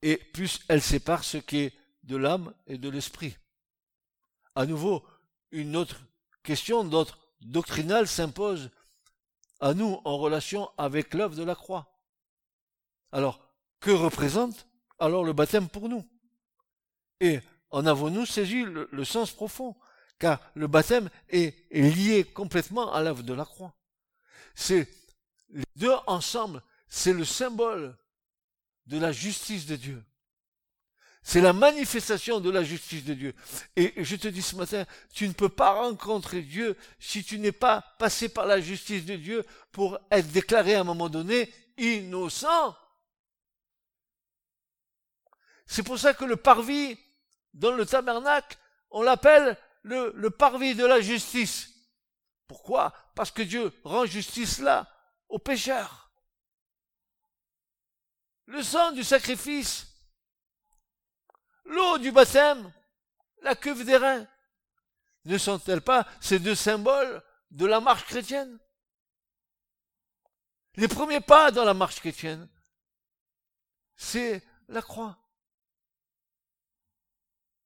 et 0.02 0.18
plus 0.18 0.62
elle 0.68 0.82
sépare 0.82 1.24
ce 1.24 1.38
qui 1.38 1.58
est 1.60 1.74
de 2.04 2.16
l'âme 2.16 2.54
et 2.68 2.78
de 2.78 2.90
l'esprit. 2.90 3.38
À 4.56 4.66
nouveau, 4.66 5.06
une 5.52 5.76
autre 5.76 6.00
question 6.44 6.84
d'autre 6.84 7.20
doctrinale 7.42 8.08
s'impose 8.08 8.72
à 9.60 9.74
nous 9.74 10.00
en 10.06 10.18
relation 10.18 10.70
avec 10.78 11.14
l'œuvre 11.14 11.36
de 11.36 11.44
la 11.44 11.56
croix. 11.56 12.00
Alors, 13.12 13.40
que 13.80 13.92
représente 13.92 14.68
alors 15.00 15.24
le 15.24 15.34
baptême 15.34 15.70
pour 15.70 15.90
nous? 15.90 16.06
Et 17.20 17.40
en 17.72 17.86
avons-nous 17.86 18.26
saisi 18.26 18.64
le, 18.64 19.06
sens 19.06 19.32
profond? 19.32 19.76
Car 20.18 20.40
le 20.54 20.68
baptême 20.68 21.10
est, 21.30 21.56
est 21.72 21.82
lié 21.82 22.24
complètement 22.24 22.94
à 22.94 23.02
l'œuvre 23.02 23.24
de 23.24 23.34
la 23.34 23.46
croix. 23.46 23.74
C'est 24.60 24.89
les 25.51 25.63
deux 25.78 25.96
ensemble, 26.06 26.62
c'est 26.89 27.13
le 27.13 27.24
symbole 27.24 27.98
de 28.88 29.00
la 29.00 29.13
justice 29.13 29.66
de 29.66 29.78
Dieu. 29.78 30.04
C'est 31.24 31.39
la 31.39 31.54
manifestation 31.54 32.42
de 32.42 32.50
la 32.50 32.62
justice 32.62 33.06
de 33.06 33.13
Dieu. 33.13 33.34
Et 33.78 34.04
je 34.04 34.18
te 34.18 34.28
dis 34.28 34.42
ce 34.42 34.58
matin, 34.58 34.86
tu 35.13 35.30
ne 35.30 35.34
peux 35.34 35.48
pas 35.48 35.72
rencontrer 35.72 36.42
Dieu 36.42 36.75
si 37.00 37.24
tu 37.24 37.39
n'es 37.39 37.54
pas 37.54 37.82
passé 38.00 38.28
par 38.28 38.48
la 38.48 38.60
justice 38.60 39.06
de 39.06 39.16
Dieu 39.16 39.46
pour 39.72 39.98
être 40.12 40.30
déclaré 40.30 40.75
à 40.75 40.82
un 40.82 40.84
moment 40.84 41.08
donné 41.08 41.50
innocent. 41.78 42.75
C'est 45.68 45.84
pour 45.84 45.98
ça 45.98 46.13
que 46.13 46.25
le 46.25 46.36
parvis, 46.36 47.00
dans 47.54 47.72
le 47.72 47.86
tabernacle, 47.86 48.58
on 48.91 49.04
l'appelle 49.04 49.58
le, 49.84 50.12
le 50.15 50.30
parvis 50.30 50.76
de 50.76 50.86
la 50.86 51.00
justice. 51.00 51.69
Pourquoi? 52.45 52.93
Parce 53.19 53.32
que 53.32 53.41
Dieu 53.41 53.77
rend 53.84 54.05
justice 54.05 54.60
là, 54.60 54.89
aux 55.27 55.39
pécheurs. 55.39 56.10
Le 58.45 58.63
sang 58.63 58.93
du 58.93 59.03
sacrifice, 59.03 59.88
l'eau 61.65 61.97
du 61.97 62.13
baptême, 62.13 62.71
la 63.41 63.55
cuve 63.55 63.84
des 63.84 63.97
reins, 63.97 64.25
ne 65.25 65.38
sont-elles 65.38 65.82
pas 65.82 66.08
ces 66.21 66.39
deux 66.39 66.55
symboles 66.55 67.21
de 67.51 67.65
la 67.65 67.82
marche 67.82 68.05
chrétienne? 68.05 68.58
Les 70.75 70.88
premiers 70.88 71.19
pas 71.19 71.51
dans 71.51 71.65
la 71.65 71.73
marche 71.73 71.99
chrétienne, 71.99 72.49
c'est 73.97 74.41
la 74.69 74.82
croix 74.82 75.19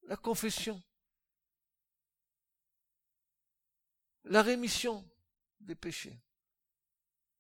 la 0.08 0.18
confession, 0.18 0.82
la 4.24 4.42
rémission 4.42 5.08
des 5.64 5.76
péchés. 5.76 6.20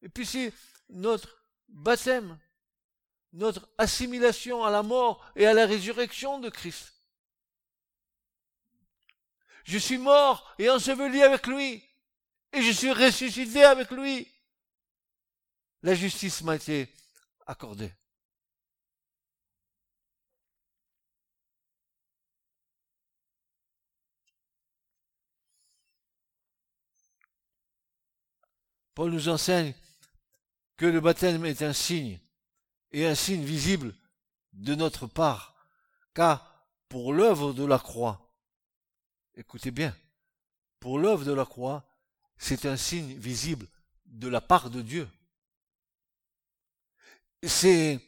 Et 0.01 0.09
puis 0.09 0.25
c'est 0.25 0.53
notre 0.89 1.43
baptême, 1.67 2.37
notre 3.31 3.67
assimilation 3.77 4.63
à 4.63 4.71
la 4.71 4.83
mort 4.83 5.25
et 5.35 5.45
à 5.45 5.53
la 5.53 5.65
résurrection 5.65 6.39
de 6.39 6.49
Christ. 6.49 6.93
Je 9.63 9.77
suis 9.77 9.97
mort 9.97 10.53
et 10.59 10.69
enseveli 10.69 11.23
avec 11.23 11.47
lui, 11.47 11.83
et 12.51 12.61
je 12.61 12.71
suis 12.71 12.91
ressuscité 12.91 13.63
avec 13.63 13.91
lui. 13.91 14.29
La 15.81 15.95
justice 15.95 16.41
m'a 16.43 16.55
été 16.55 16.93
accordée. 17.45 17.91
Paul 28.95 29.11
nous 29.11 29.29
enseigne 29.29 29.73
que 30.77 30.85
le 30.85 31.01
baptême 31.01 31.45
est 31.45 31.61
un 31.61 31.73
signe, 31.73 32.19
et 32.91 33.05
un 33.05 33.15
signe 33.15 33.43
visible 33.43 33.95
de 34.53 34.75
notre 34.75 35.07
part, 35.07 35.55
car 36.13 36.67
pour 36.89 37.13
l'œuvre 37.13 37.53
de 37.53 37.65
la 37.65 37.79
croix, 37.79 38.31
écoutez 39.35 39.71
bien, 39.71 39.95
pour 40.79 40.99
l'œuvre 40.99 41.25
de 41.25 41.33
la 41.33 41.45
croix, 41.45 41.85
c'est 42.37 42.65
un 42.65 42.77
signe 42.77 43.17
visible 43.17 43.67
de 44.05 44.27
la 44.27 44.41
part 44.41 44.69
de 44.69 44.81
Dieu. 44.81 45.09
C'est 47.41 47.99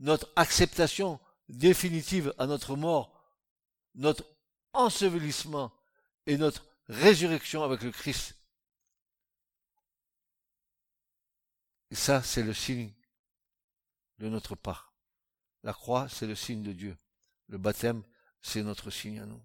notre 0.00 0.30
acceptation 0.36 1.20
définitive 1.48 2.34
à 2.38 2.46
notre 2.46 2.76
mort, 2.76 3.22
notre 3.94 4.24
ensevelissement 4.72 5.72
et 6.26 6.36
notre 6.38 6.64
résurrection 6.88 7.62
avec 7.62 7.82
le 7.82 7.90
Christ. 7.90 8.34
Et 11.92 11.94
ça, 11.94 12.22
c'est 12.22 12.42
le 12.42 12.54
signe 12.54 12.90
de 14.16 14.30
notre 14.30 14.54
part. 14.54 14.94
La 15.62 15.74
croix, 15.74 16.08
c'est 16.08 16.26
le 16.26 16.34
signe 16.34 16.62
de 16.62 16.72
Dieu. 16.72 16.96
Le 17.48 17.58
baptême, 17.58 18.02
c'est 18.40 18.62
notre 18.62 18.88
signe 18.88 19.20
à 19.20 19.26
nous. 19.26 19.44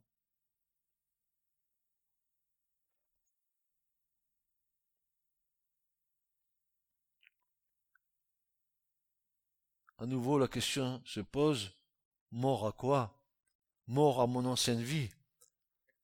À 9.97 10.05
nouveau, 10.05 10.39
la 10.39 10.47
question 10.47 11.01
se 11.03 11.19
pose, 11.19 11.75
mort 12.31 12.65
à 12.65 12.71
quoi? 12.71 13.21
Mort 13.87 14.21
à 14.21 14.25
mon 14.25 14.45
ancienne 14.45 14.81
vie. 14.81 15.09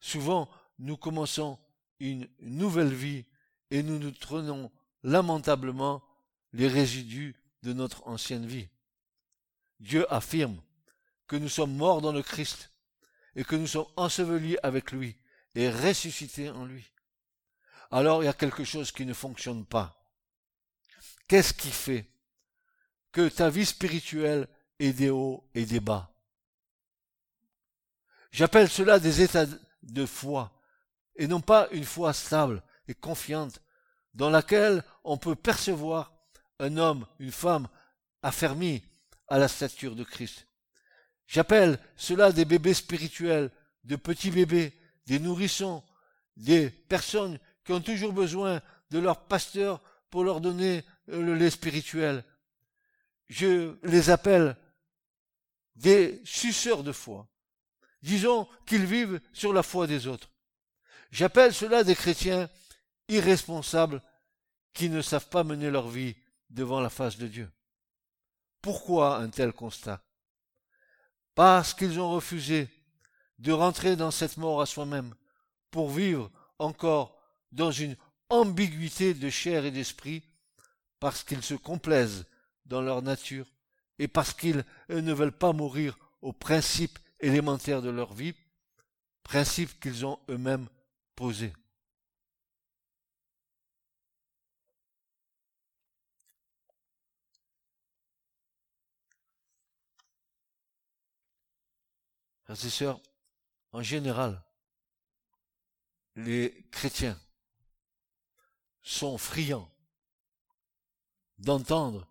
Souvent, 0.01 0.49
nous 0.77 0.97
commençons 0.97 1.57
une 2.01 2.27
nouvelle 2.41 2.93
vie 2.93 3.25
et 3.71 3.81
nous 3.81 3.97
nous 3.97 4.11
traînons 4.11 4.69
lamentablement 5.03 6.03
les 6.53 6.67
résidus 6.67 7.35
de 7.63 7.73
notre 7.73 8.07
ancienne 8.07 8.45
vie. 8.45 8.69
Dieu 9.79 10.11
affirme 10.13 10.61
que 11.27 11.35
nous 11.35 11.49
sommes 11.49 11.75
morts 11.75 12.01
dans 12.01 12.11
le 12.11 12.21
Christ 12.21 12.71
et 13.35 13.43
que 13.43 13.55
nous 13.55 13.67
sommes 13.67 13.87
ensevelis 13.95 14.57
avec 14.63 14.91
lui 14.91 15.17
et 15.55 15.69
ressuscités 15.69 16.49
en 16.49 16.65
lui. 16.65 16.91
Alors 17.91 18.23
il 18.23 18.25
y 18.25 18.29
a 18.29 18.33
quelque 18.33 18.63
chose 18.63 18.91
qui 18.91 19.05
ne 19.05 19.13
fonctionne 19.13 19.65
pas. 19.65 19.99
Qu'est-ce 21.27 21.53
qui 21.53 21.71
fait 21.71 22.05
que 23.11 23.29
ta 23.29 23.49
vie 23.49 23.65
spirituelle 23.65 24.47
est 24.79 24.93
des 24.93 25.09
hauts 25.09 25.47
et 25.53 25.65
des 25.65 25.79
bas? 25.79 26.11
J'appelle 28.31 28.69
cela 28.69 28.99
des 28.99 29.21
états 29.21 29.45
de 29.83 30.05
foi 30.05 30.51
et 31.15 31.27
non 31.27 31.41
pas 31.41 31.67
une 31.71 31.85
foi 31.85 32.13
stable 32.13 32.63
et 32.87 32.95
confiante 32.95 33.61
dans 34.13 34.29
laquelle 34.29 34.83
on 35.03 35.17
peut 35.17 35.35
percevoir 35.35 36.12
un 36.59 36.77
homme, 36.77 37.05
une 37.19 37.31
femme 37.31 37.67
affermis 38.21 38.83
à 39.27 39.37
la 39.37 39.47
stature 39.47 39.95
de 39.95 40.03
Christ. 40.03 40.47
J'appelle 41.27 41.79
cela 41.95 42.31
des 42.31 42.45
bébés 42.45 42.73
spirituels, 42.73 43.51
de 43.83 43.95
petits 43.95 44.31
bébés, 44.31 44.73
des 45.07 45.19
nourrissons, 45.19 45.83
des 46.37 46.69
personnes 46.69 47.39
qui 47.63 47.71
ont 47.71 47.81
toujours 47.81 48.13
besoin 48.13 48.61
de 48.91 48.99
leur 48.99 49.25
pasteur 49.25 49.81
pour 50.09 50.23
leur 50.23 50.41
donner 50.41 50.83
le 51.07 51.35
lait 51.35 51.49
spirituel. 51.49 52.23
Je 53.29 53.75
les 53.83 54.09
appelle 54.09 54.55
des 55.75 56.21
suceurs 56.23 56.83
de 56.83 56.91
foi. 56.91 57.27
Disons 58.01 58.47
qu'ils 58.65 58.85
vivent 58.85 59.19
sur 59.31 59.53
la 59.53 59.63
foi 59.63 59.87
des 59.87 60.07
autres. 60.07 60.29
J'appelle 61.11 61.53
cela 61.53 61.83
des 61.83 61.95
chrétiens 61.95 62.49
irresponsables 63.07 64.01
qui 64.73 64.89
ne 64.89 65.01
savent 65.01 65.29
pas 65.29 65.43
mener 65.43 65.69
leur 65.69 65.87
vie 65.89 66.15
devant 66.53 66.79
la 66.79 66.89
face 66.89 67.17
de 67.17 67.27
Dieu. 67.27 67.51
Pourquoi 68.61 69.17
un 69.17 69.29
tel 69.29 69.51
constat? 69.51 70.01
Parce 71.35 71.73
qu'ils 71.73 71.99
ont 71.99 72.11
refusé 72.11 72.69
de 73.39 73.51
rentrer 73.51 73.95
dans 73.95 74.11
cette 74.11 74.37
mort 74.37 74.61
à 74.61 74.65
soi-même 74.65 75.13
pour 75.71 75.89
vivre 75.89 76.31
encore 76.59 77.19
dans 77.51 77.71
une 77.71 77.97
ambiguïté 78.29 79.13
de 79.13 79.29
chair 79.29 79.65
et 79.65 79.71
d'esprit, 79.71 80.23
parce 80.99 81.23
qu'ils 81.23 81.43
se 81.43 81.55
complaisent 81.55 82.25
dans 82.65 82.81
leur 82.81 83.01
nature 83.01 83.45
et 83.99 84.07
parce 84.07 84.33
qu'ils 84.33 84.63
ne 84.89 85.13
veulent 85.13 85.37
pas 85.37 85.51
mourir 85.51 85.97
aux 86.21 86.33
principes 86.33 86.97
élémentaires 87.19 87.81
de 87.81 87.89
leur 87.89 88.13
vie, 88.13 88.33
principes 89.23 89.79
qu'ils 89.79 90.05
ont 90.05 90.19
eux-mêmes 90.29 90.67
posés. 91.15 91.53
En 103.71 103.81
général, 103.81 104.43
les 106.15 106.67
chrétiens 106.71 107.19
sont 108.81 109.17
friands 109.17 109.69
d'entendre 111.39 112.07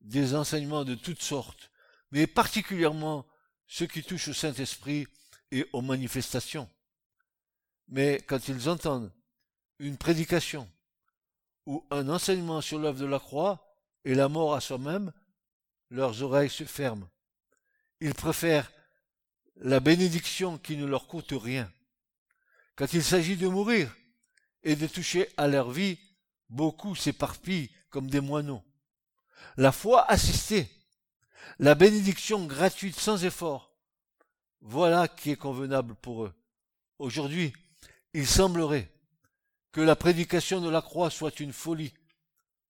des 0.00 0.34
enseignements 0.34 0.84
de 0.84 0.94
toutes 0.94 1.22
sortes, 1.22 1.70
mais 2.10 2.26
particulièrement 2.26 3.26
ceux 3.66 3.86
qui 3.86 4.02
touchent 4.02 4.28
au 4.28 4.34
Saint-Esprit 4.34 5.06
et 5.50 5.66
aux 5.72 5.80
manifestations. 5.80 6.68
Mais 7.88 8.20
quand 8.26 8.48
ils 8.48 8.68
entendent 8.68 9.12
une 9.78 9.96
prédication 9.96 10.70
ou 11.66 11.86
un 11.90 12.08
enseignement 12.08 12.60
sur 12.60 12.78
l'œuvre 12.78 13.00
de 13.00 13.06
la 13.06 13.18
croix 13.18 13.74
et 14.04 14.14
la 14.14 14.28
mort 14.28 14.54
à 14.54 14.60
soi-même, 14.60 15.12
leurs 15.90 16.22
oreilles 16.22 16.50
se 16.50 16.64
ferment. 16.64 17.08
Ils 18.00 18.14
préfèrent 18.14 18.70
la 19.62 19.78
bénédiction 19.78 20.58
qui 20.58 20.76
ne 20.76 20.86
leur 20.86 21.06
coûte 21.06 21.32
rien. 21.32 21.72
Quand 22.74 22.92
il 22.92 23.02
s'agit 23.02 23.36
de 23.36 23.46
mourir 23.46 23.94
et 24.64 24.76
de 24.76 24.86
toucher 24.86 25.28
à 25.36 25.46
leur 25.46 25.70
vie, 25.70 25.98
beaucoup 26.48 26.94
s'éparpillent 26.96 27.70
comme 27.90 28.08
des 28.08 28.20
moineaux. 28.20 28.62
La 29.56 29.70
foi 29.70 30.10
assistée, 30.10 30.68
la 31.58 31.74
bénédiction 31.74 32.44
gratuite 32.46 32.98
sans 32.98 33.24
effort, 33.24 33.72
voilà 34.60 35.06
qui 35.06 35.30
est 35.30 35.36
convenable 35.36 35.94
pour 35.94 36.24
eux. 36.24 36.34
Aujourd'hui, 36.98 37.52
il 38.14 38.26
semblerait 38.26 38.92
que 39.70 39.80
la 39.80 39.96
prédication 39.96 40.60
de 40.60 40.70
la 40.70 40.82
croix 40.82 41.10
soit 41.10 41.40
une 41.40 41.52
folie. 41.52 41.94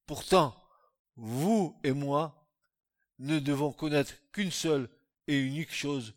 Pourtant, 0.07 0.55
vous 1.17 1.79
et 1.85 1.93
moi 1.93 2.47
ne 3.19 3.39
devons 3.39 3.73
connaître 3.73 4.15
qu'une 4.33 4.51
seule 4.51 4.89
et 5.27 5.39
unique 5.39 5.75
chose, 5.75 6.15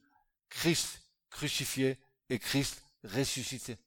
Christ 0.49 1.01
crucifié 1.29 1.97
et 2.29 2.39
Christ 2.39 2.83
ressuscité. 3.03 3.77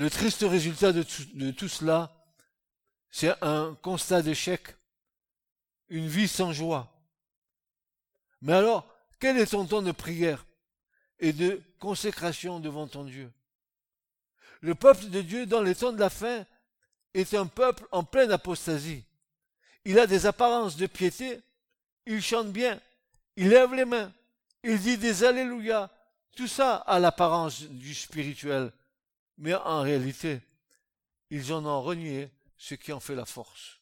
Le 0.00 0.08
triste 0.08 0.46
résultat 0.48 0.92
de 0.94 1.02
tout, 1.02 1.68
cela, 1.68 2.10
c'est 3.10 3.34
un 3.42 3.74
constat 3.82 4.22
d'échec, 4.22 4.74
une 5.90 6.08
vie 6.08 6.26
sans 6.26 6.54
joie. 6.54 6.90
Mais 8.40 8.54
alors, 8.54 8.86
quel 9.18 9.36
est 9.36 9.48
ton 9.48 9.66
temps 9.66 9.82
de 9.82 9.92
prière 9.92 10.46
et 11.18 11.34
de 11.34 11.62
consécration 11.78 12.60
devant 12.60 12.88
ton 12.88 13.04
Dieu? 13.04 13.30
Le 14.60 14.74
peuple 14.74 15.08
de 15.08 15.22
Dieu, 15.22 15.46
dans 15.46 15.62
les 15.62 15.74
temps 15.74 15.92
de 15.92 15.98
la 15.98 16.10
fin, 16.10 16.44
est 17.14 17.34
un 17.34 17.46
peuple 17.46 17.86
en 17.90 18.04
pleine 18.04 18.30
apostasie. 18.30 19.04
Il 19.84 19.98
a 19.98 20.06
des 20.06 20.26
apparences 20.26 20.76
de 20.76 20.86
piété, 20.86 21.40
il 22.06 22.22
chante 22.22 22.52
bien, 22.52 22.80
il 23.36 23.48
lève 23.48 23.74
les 23.74 23.84
mains, 23.84 24.12
il 24.62 24.78
dit 24.78 24.98
des 24.98 25.24
Alléluia, 25.24 25.90
tout 26.36 26.46
ça 26.46 26.76
a 26.76 26.98
l'apparence 26.98 27.62
du 27.62 27.94
spirituel. 27.94 28.72
Mais 29.38 29.54
en 29.54 29.80
réalité, 29.80 30.40
ils 31.30 31.52
en 31.52 31.64
ont 31.64 31.80
renié 31.80 32.30
ce 32.58 32.74
qui 32.74 32.92
en 32.92 33.00
fait 33.00 33.14
la 33.14 33.24
force. 33.24 33.78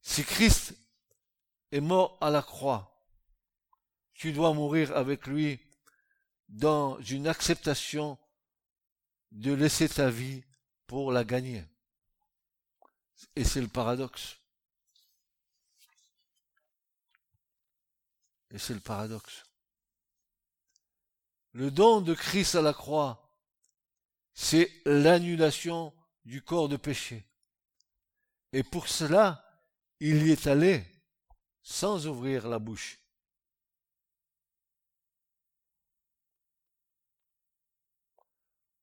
Si 0.00 0.24
Christ 0.24 0.74
est 1.70 1.80
mort 1.80 2.16
à 2.20 2.30
la 2.30 2.42
croix, 2.42 2.88
tu 4.14 4.32
dois 4.32 4.54
mourir 4.54 4.96
avec 4.96 5.26
lui 5.26 5.60
dans 6.52 7.00
une 7.00 7.26
acceptation 7.26 8.18
de 9.32 9.52
laisser 9.52 9.88
ta 9.88 10.10
vie 10.10 10.44
pour 10.86 11.10
la 11.10 11.24
gagner. 11.24 11.64
Et 13.36 13.44
c'est 13.44 13.60
le 13.60 13.68
paradoxe. 13.68 14.36
Et 18.50 18.58
c'est 18.58 18.74
le 18.74 18.80
paradoxe. 18.80 19.44
Le 21.52 21.70
don 21.70 22.00
de 22.00 22.14
Christ 22.14 22.54
à 22.54 22.62
la 22.62 22.72
croix, 22.72 23.22
c'est 24.34 24.70
l'annulation 24.84 25.94
du 26.24 26.42
corps 26.42 26.68
de 26.68 26.76
péché. 26.76 27.26
Et 28.52 28.62
pour 28.62 28.88
cela, 28.88 29.42
il 30.00 30.26
y 30.26 30.32
est 30.32 30.46
allé 30.46 30.84
sans 31.62 32.06
ouvrir 32.06 32.48
la 32.48 32.58
bouche. 32.58 32.98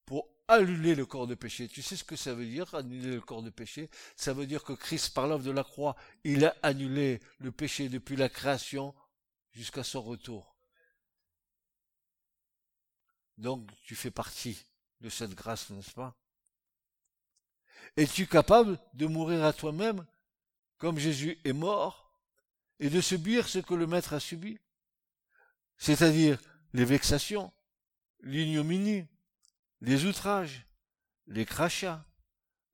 Pour 0.06 0.28
annuler 0.50 0.96
le 0.96 1.06
corps 1.06 1.28
de 1.28 1.36
péché. 1.36 1.68
Tu 1.68 1.82
sais 1.82 1.96
ce 1.96 2.04
que 2.04 2.16
ça 2.16 2.34
veut 2.34 2.46
dire, 2.46 2.74
annuler 2.76 3.16
le 3.16 3.22
corps 3.22 3.44
de 3.44 3.50
péché? 3.50 3.90
Ça 4.16 4.34
veut 4.34 4.46
dire 4.46 4.64
que 4.64 4.74
Christ, 4.74 5.14
par 5.14 5.28
l'œuvre 5.28 5.44
de 5.44 5.52
la 5.52 5.64
croix, 5.64 5.96
il 6.24 6.46
a 6.46 6.56
annulé 6.62 7.22
le 7.40 7.52
péché 7.52 7.88
depuis 7.88 8.16
la 8.16 8.30
création 8.30 8.94
jusqu'à 9.52 9.84
son 9.84 10.02
retour. 10.02 10.56
Donc 13.38 13.70
tu 13.84 13.96
fais 13.96 14.12
partie 14.12 14.66
de 15.02 15.10
cette 15.10 15.34
grâce, 15.34 15.70
n'est-ce 15.70 15.92
pas? 15.92 16.16
Es-tu 17.96 18.28
capable 18.28 18.78
de 18.94 19.06
mourir 19.06 19.44
à 19.46 19.54
toi-même 19.54 20.06
comme 20.78 21.00
Jésus 21.00 21.40
est 21.46 21.54
mort 21.54 22.12
et 22.80 22.90
de 22.90 23.02
subir 23.02 23.48
ce 23.48 23.60
que 23.60 23.74
le 23.74 23.88
Maître 23.88 24.14
a 24.14 24.20
subi? 24.20 24.60
C'est-à-dire 25.78 26.40
les 26.74 26.86
vexations, 26.86 27.52
l'ignominie, 28.22 29.08
les 29.82 30.06
outrages, 30.06 30.66
les 31.28 31.46
crachats, 31.46 32.06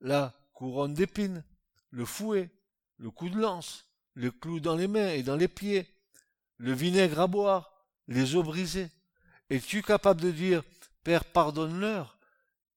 la 0.01 0.33
couronne 0.53 0.93
d'épines, 0.93 1.43
le 1.89 2.05
fouet, 2.05 2.49
le 2.97 3.11
coup 3.11 3.29
de 3.29 3.39
lance, 3.39 3.87
le 4.13 4.31
clou 4.31 4.59
dans 4.59 4.75
les 4.75 4.87
mains 4.87 5.09
et 5.09 5.23
dans 5.23 5.35
les 5.35 5.47
pieds, 5.47 5.87
le 6.57 6.73
vinaigre 6.73 7.19
à 7.19 7.27
boire, 7.27 7.85
les 8.07 8.35
os 8.35 8.45
brisés. 8.45 8.89
Es-tu 9.49 9.81
capable 9.81 10.21
de 10.21 10.31
dire, 10.31 10.63
Père, 11.03 11.25
pardonne-leur, 11.25 12.17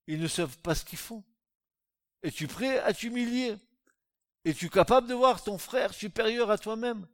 ils 0.07 0.19
ne 0.19 0.27
savent 0.27 0.57
pas 0.59 0.75
ce 0.75 0.85
qu'ils 0.85 0.99
font 0.99 1.23
Es-tu 2.21 2.47
prêt 2.47 2.79
à 2.79 2.93
t'humilier? 2.93 3.57
Es-tu 4.45 4.69
capable 4.69 5.07
de 5.07 5.13
voir 5.13 5.43
ton 5.43 5.57
frère 5.57 5.93
supérieur 5.93 6.51
à 6.51 6.57
toi-même? 6.57 7.07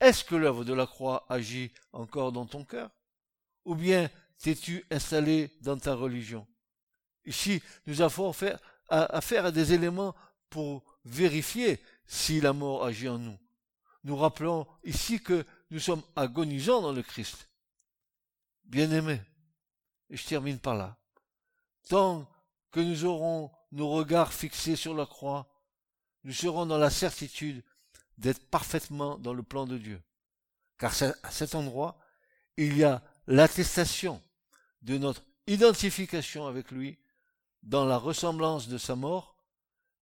Est-ce 0.00 0.24
que 0.24 0.34
l'œuvre 0.34 0.64
de 0.64 0.72
la 0.72 0.86
croix 0.86 1.26
agit 1.28 1.72
encore 1.92 2.32
dans 2.32 2.46
ton 2.46 2.64
cœur? 2.64 2.90
Ou 3.64 3.74
bien 3.74 4.10
t'es-tu 4.42 4.84
installé 4.90 5.50
dans 5.60 5.78
ta 5.78 5.94
religion? 5.94 6.46
Ici, 7.24 7.62
nous 7.86 8.00
avons 8.00 8.32
affaire 8.88 9.44
à 9.44 9.50
des 9.50 9.72
éléments 9.72 10.14
pour 10.48 10.84
vérifier 11.04 11.80
si 12.06 12.40
la 12.40 12.52
mort 12.52 12.84
agit 12.84 13.08
en 13.08 13.18
nous. 13.18 13.38
Nous 14.04 14.16
rappelons 14.16 14.66
ici 14.82 15.20
que 15.20 15.44
nous 15.70 15.78
sommes 15.78 16.02
agonisants 16.16 16.82
dans 16.82 16.92
le 16.92 17.02
Christ. 17.02 17.48
Bien-aimés, 18.64 19.20
et 20.08 20.16
je 20.16 20.26
termine 20.26 20.58
par 20.58 20.74
là, 20.74 20.96
tant 21.88 22.28
que 22.70 22.80
nous 22.80 23.04
aurons 23.04 23.52
nos 23.72 23.90
regards 23.90 24.32
fixés 24.32 24.76
sur 24.76 24.94
la 24.94 25.06
croix, 25.06 25.46
nous 26.24 26.32
serons 26.32 26.66
dans 26.66 26.78
la 26.78 26.90
certitude 26.90 27.62
d'être 28.16 28.48
parfaitement 28.48 29.18
dans 29.18 29.34
le 29.34 29.42
plan 29.42 29.66
de 29.66 29.78
Dieu. 29.78 30.02
Car 30.78 30.92
à 31.22 31.30
cet 31.30 31.54
endroit, 31.54 31.98
il 32.56 32.76
y 32.76 32.84
a 32.84 33.02
l'attestation 33.26 34.22
de 34.82 34.98
notre 34.98 35.22
identification 35.46 36.46
avec 36.46 36.70
lui 36.70 36.98
dans 37.62 37.84
la 37.84 37.98
ressemblance 37.98 38.68
de 38.68 38.78
sa 38.78 38.96
mort 38.96 39.36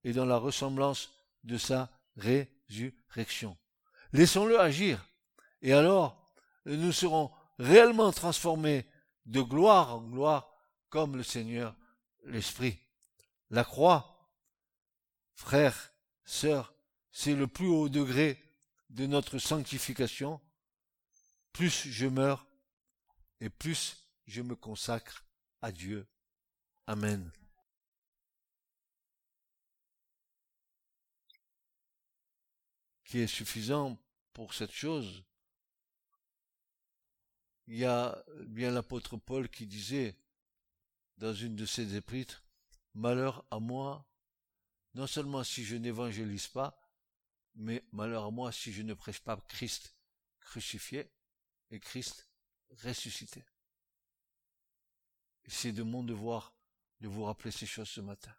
et 0.04 0.12
dans 0.12 0.26
la 0.26 0.36
ressemblance 0.36 1.10
de 1.44 1.58
sa 1.58 1.90
résurrection. 2.16 3.56
Laissons-le 4.12 4.58
agir, 4.60 5.04
et 5.62 5.72
alors 5.72 6.32
nous 6.64 6.92
serons 6.92 7.30
réellement 7.58 8.12
transformé 8.12 8.86
de 9.26 9.40
gloire 9.40 9.96
en 9.96 10.02
gloire 10.02 10.50
comme 10.88 11.16
le 11.16 11.22
Seigneur 11.22 11.74
l'Esprit. 12.24 12.78
La 13.50 13.64
croix, 13.64 14.30
frère 15.34 15.92
sœurs, 16.24 16.74
c'est 17.10 17.34
le 17.34 17.46
plus 17.46 17.68
haut 17.68 17.88
degré 17.88 18.42
de 18.90 19.06
notre 19.06 19.38
sanctification, 19.38 20.40
plus 21.52 21.88
je 21.88 22.06
meurs 22.06 22.46
et 23.40 23.50
plus 23.50 24.07
je 24.28 24.42
me 24.42 24.54
consacre 24.54 25.24
à 25.62 25.72
Dieu. 25.72 26.06
Amen. 26.86 27.32
Qui 33.04 33.20
est 33.20 33.26
suffisant 33.26 33.98
pour 34.34 34.52
cette 34.52 34.70
chose? 34.70 35.24
Il 37.66 37.78
y 37.78 37.86
a 37.86 38.22
bien 38.46 38.70
l'apôtre 38.70 39.16
Paul 39.16 39.48
qui 39.48 39.66
disait 39.66 40.14
dans 41.16 41.34
une 41.34 41.56
de 41.56 41.66
ses 41.66 41.96
épîtres, 41.96 42.44
Malheur 42.94 43.46
à 43.50 43.60
moi, 43.60 44.06
non 44.94 45.06
seulement 45.06 45.44
si 45.44 45.64
je 45.64 45.76
n'évangélise 45.76 46.48
pas, 46.48 46.82
mais 47.54 47.84
malheur 47.92 48.24
à 48.24 48.30
moi 48.30 48.52
si 48.52 48.72
je 48.72 48.82
ne 48.82 48.94
prêche 48.94 49.20
pas 49.20 49.36
Christ 49.48 49.94
crucifié 50.40 51.10
et 51.70 51.80
Christ 51.80 52.28
ressuscité. 52.82 53.44
C'est 55.48 55.72
de 55.72 55.82
mon 55.82 56.04
devoir 56.04 56.52
de 57.00 57.08
vous 57.08 57.24
rappeler 57.24 57.50
ces 57.50 57.66
choses 57.66 57.88
ce 57.88 58.00
matin. 58.00 58.34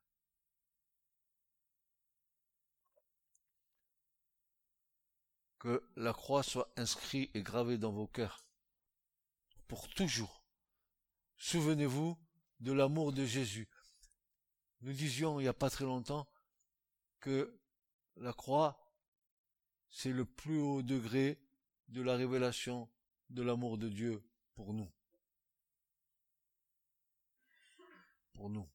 Que 5.57 5.83
la 5.95 6.13
croix 6.13 6.43
soit 6.43 6.71
inscrite 6.77 7.35
et 7.35 7.41
gravée 7.41 7.77
dans 7.77 7.91
vos 7.91 8.07
cœurs 8.07 8.45
pour 9.67 9.87
toujours. 9.89 10.43
Souvenez-vous 11.37 12.17
de 12.59 12.71
l'amour 12.71 13.11
de 13.11 13.25
Jésus. 13.25 13.67
Nous 14.81 14.93
disions 14.93 15.39
il 15.39 15.43
n'y 15.43 15.49
a 15.49 15.53
pas 15.53 15.69
très 15.69 15.85
longtemps 15.85 16.27
que 17.19 17.59
la 18.15 18.33
croix, 18.33 18.93
c'est 19.89 20.11
le 20.11 20.25
plus 20.25 20.59
haut 20.59 20.81
degré 20.81 21.39
de 21.87 22.01
la 22.01 22.15
révélation 22.15 22.89
de 23.29 23.41
l'amour 23.41 23.77
de 23.77 23.89
Dieu 23.89 24.23
pour 24.55 24.73
nous. 24.73 24.89
Pour 28.39 28.49
nous. 28.49 28.69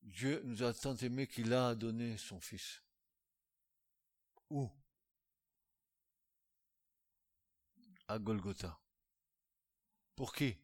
Dieu 0.00 0.40
nous 0.46 0.62
a 0.62 0.72
tant 0.72 0.96
aimés 0.96 1.26
qu'il 1.26 1.52
a 1.52 1.74
donné 1.74 2.16
son 2.16 2.40
Fils. 2.40 2.82
Où? 4.48 4.70
À 8.06 8.18
Golgotha. 8.18 8.80
Pour 10.16 10.32
qui? 10.32 10.56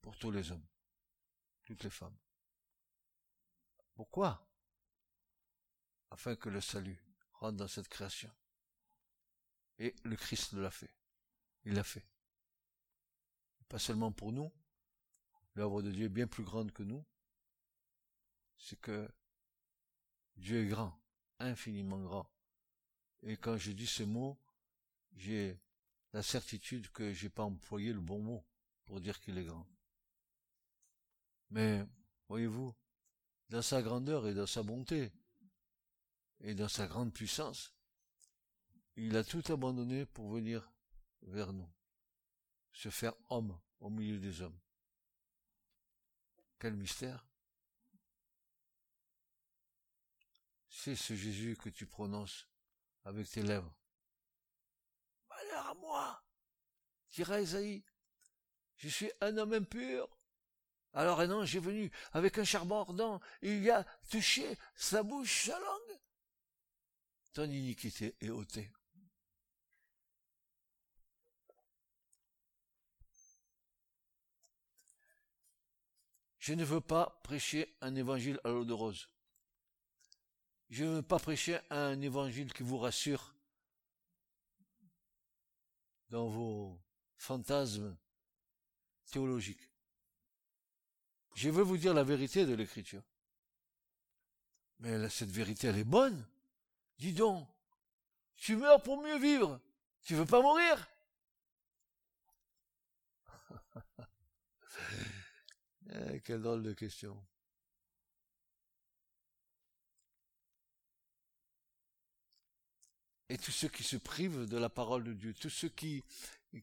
Pour 0.00 0.18
tous 0.18 0.32
les 0.32 0.50
hommes, 0.50 0.66
toutes 1.64 1.84
les 1.84 1.90
femmes. 1.90 2.18
Pourquoi? 3.94 4.50
Afin 6.10 6.34
que 6.34 6.48
le 6.48 6.60
salut 6.60 7.00
rentre 7.34 7.58
dans 7.58 7.68
cette 7.68 7.88
création. 7.88 8.34
Et 9.78 9.94
le 10.02 10.16
Christ 10.16 10.54
l'a 10.54 10.72
fait. 10.72 10.92
Il 11.62 11.74
l'a 11.74 11.84
fait. 11.84 12.15
Pas 13.68 13.78
seulement 13.78 14.12
pour 14.12 14.32
nous. 14.32 14.52
L'œuvre 15.54 15.82
de 15.82 15.90
Dieu 15.90 16.06
est 16.06 16.10
bien 16.10 16.26
plus 16.26 16.44
grande 16.44 16.72
que 16.72 16.82
nous. 16.82 17.04
C'est 18.58 18.80
que 18.80 19.08
Dieu 20.36 20.64
est 20.64 20.68
grand, 20.68 20.98
infiniment 21.38 22.00
grand. 22.00 22.30
Et 23.22 23.36
quand 23.36 23.56
je 23.56 23.72
dis 23.72 23.86
ce 23.86 24.02
mot, 24.02 24.38
j'ai 25.16 25.58
la 26.12 26.22
certitude 26.22 26.90
que 26.90 27.12
j'ai 27.12 27.28
pas 27.28 27.44
employé 27.44 27.92
le 27.92 28.00
bon 28.00 28.20
mot 28.20 28.44
pour 28.84 29.00
dire 29.00 29.20
qu'il 29.20 29.38
est 29.38 29.44
grand. 29.44 29.66
Mais, 31.50 31.84
voyez-vous, 32.28 32.74
dans 33.48 33.62
sa 33.62 33.82
grandeur 33.82 34.26
et 34.26 34.34
dans 34.34 34.46
sa 34.46 34.62
bonté, 34.62 35.12
et 36.40 36.54
dans 36.54 36.68
sa 36.68 36.86
grande 36.86 37.12
puissance, 37.12 37.74
il 38.96 39.16
a 39.16 39.24
tout 39.24 39.42
abandonné 39.52 40.06
pour 40.06 40.28
venir 40.30 40.70
vers 41.22 41.52
nous, 41.52 41.68
se 42.76 42.90
faire 42.90 43.14
homme 43.30 43.58
au 43.80 43.88
milieu 43.88 44.18
des 44.18 44.42
hommes. 44.42 44.58
Quel 46.58 46.74
mystère 46.74 47.26
C'est 50.68 50.94
ce 50.94 51.14
Jésus 51.14 51.56
que 51.56 51.70
tu 51.70 51.86
prononces 51.86 52.46
avec 53.04 53.30
tes 53.30 53.42
lèvres. 53.42 53.74
Malheur 55.30 55.66
à 55.68 55.74
moi, 55.74 56.22
dira 57.12 57.40
Esaïe, 57.40 57.82
je 58.76 58.88
suis 58.88 59.10
un 59.22 59.38
homme 59.38 59.54
impur. 59.54 60.06
Alors 60.92 61.20
un 61.20 61.30
ange 61.30 61.56
est 61.56 61.60
venu 61.60 61.90
avec 62.12 62.36
un 62.36 62.44
charbon 62.44 62.80
ardent, 62.80 63.20
et 63.40 63.56
il 63.56 63.70
a 63.70 63.84
touché 64.10 64.58
sa 64.74 65.02
bouche, 65.02 65.46
sa 65.46 65.58
langue. 65.58 66.00
Ton 67.32 67.44
iniquité 67.44 68.14
est 68.20 68.30
ôtée. 68.30 68.70
Je 76.46 76.54
ne 76.54 76.62
veux 76.62 76.80
pas 76.80 77.20
prêcher 77.24 77.76
un 77.80 77.96
évangile 77.96 78.38
à 78.44 78.50
l'eau 78.50 78.64
de 78.64 78.72
rose. 78.72 79.08
Je 80.70 80.84
ne 80.84 80.90
veux 80.90 81.02
pas 81.02 81.18
prêcher 81.18 81.58
un 81.70 82.00
évangile 82.00 82.52
qui 82.52 82.62
vous 82.62 82.78
rassure 82.78 83.34
dans 86.08 86.28
vos 86.28 86.80
fantasmes 87.16 87.96
théologiques. 89.10 89.68
Je 91.34 91.50
veux 91.50 91.64
vous 91.64 91.78
dire 91.78 91.94
la 91.94 92.04
vérité 92.04 92.46
de 92.46 92.54
l'écriture. 92.54 93.02
Mais 94.78 95.08
cette 95.08 95.32
vérité, 95.32 95.66
elle 95.66 95.78
est 95.78 95.82
bonne. 95.82 96.24
Dis 96.98 97.12
donc, 97.12 97.44
tu 98.36 98.54
meurs 98.54 98.84
pour 98.84 99.02
mieux 99.02 99.18
vivre. 99.18 99.60
Tu 100.04 100.14
veux 100.14 100.26
pas 100.26 100.42
mourir 100.42 100.88
Eh, 105.90 106.20
quelle 106.20 106.42
drôle 106.42 106.62
de 106.62 106.72
question. 106.72 107.16
Et 113.28 113.38
tous 113.38 113.50
ceux 113.50 113.68
qui 113.68 113.82
se 113.82 113.96
privent 113.96 114.46
de 114.46 114.56
la 114.56 114.68
parole 114.68 115.04
de 115.04 115.12
Dieu, 115.12 115.34
tous 115.34 115.50
ceux 115.50 115.68
qui, 115.68 116.04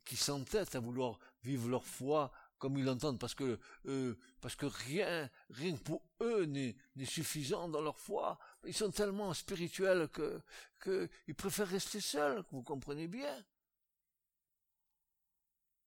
qui 0.06 0.16
s'entêtent 0.16 0.76
à 0.76 0.80
vouloir 0.80 1.20
vivre 1.44 1.68
leur 1.70 1.86
foi 1.86 2.32
comme 2.64 2.78
ils 2.78 2.86
l'entendent, 2.86 3.20
parce 3.20 3.36
que, 3.36 3.60
euh, 3.88 4.16
rien, 4.62 5.30
rien 5.50 5.76
pour 5.76 6.02
eux 6.22 6.46
n'est, 6.46 6.78
suffisant 7.04 7.68
dans 7.68 7.82
leur 7.82 8.00
foi. 8.00 8.40
Ils 8.66 8.74
sont 8.74 8.90
tellement 8.90 9.34
spirituels 9.34 10.08
que, 10.08 10.42
que 10.80 11.10
préfèrent 11.36 11.68
rester 11.68 12.00
seuls, 12.00 12.42
vous 12.52 12.64
comprenez 12.64 13.10
bien. 13.10 13.44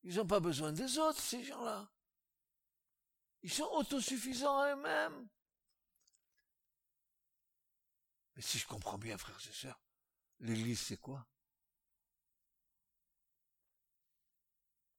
Ils 0.05 0.17
n'ont 0.17 0.27
pas 0.27 0.41
besoin 0.41 0.71
des 0.73 0.99
autres, 0.99 1.19
ces 1.19 1.43
gens-là. 1.45 1.89
Ils 3.47 3.53
sont 3.53 3.71
autosuffisants 3.75 4.65
eux-mêmes. 4.73 5.29
Mais 8.35 8.43
si 8.43 8.59
je 8.59 8.67
comprends 8.67 8.99
bien, 8.99 9.17
frères 9.17 9.39
et 9.39 9.53
sœurs, 9.53 9.81
l'Église, 10.41 10.81
c'est 10.81 10.97
quoi? 10.97 11.25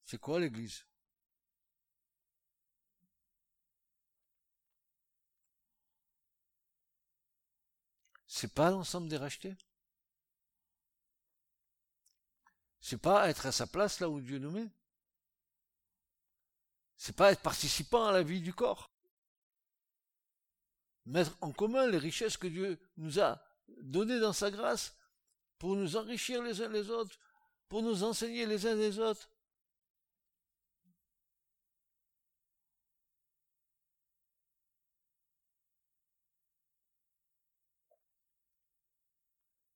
C'est 0.05 0.17
quoi 0.17 0.39
l'Église? 0.39 0.85
C'est 8.27 8.53
pas 8.53 8.71
l'ensemble 8.71 9.09
des 9.09 9.17
rachetés? 9.17 9.57
C'est 12.79 13.01
pas 13.01 13.29
être 13.29 13.47
à 13.47 13.51
sa 13.51 13.67
place 13.67 13.99
là 13.99 14.07
où 14.07 14.21
Dieu 14.21 14.39
nous 14.39 14.51
met? 14.51 14.69
C'est 16.97 17.15
pas 17.15 17.31
être 17.31 17.41
participant 17.41 18.07
à 18.07 18.11
la 18.11 18.23
vie 18.23 18.41
du 18.41 18.53
corps. 18.53 18.91
Mettre 21.05 21.37
en 21.41 21.51
commun 21.51 21.87
les 21.87 21.97
richesses 21.97 22.37
que 22.37 22.47
Dieu 22.47 22.79
nous 22.97 23.19
a 23.19 23.41
données 23.81 24.19
dans 24.19 24.33
sa 24.33 24.51
grâce 24.51 24.95
pour 25.59 25.75
nous 25.75 25.95
enrichir 25.95 26.43
les 26.43 26.61
uns 26.61 26.69
les 26.69 26.89
autres, 26.89 27.17
pour 27.69 27.81
nous 27.81 28.03
enseigner 28.03 28.45
les 28.45 28.65
uns 28.65 28.75
les 28.75 28.99
autres. 28.99 29.29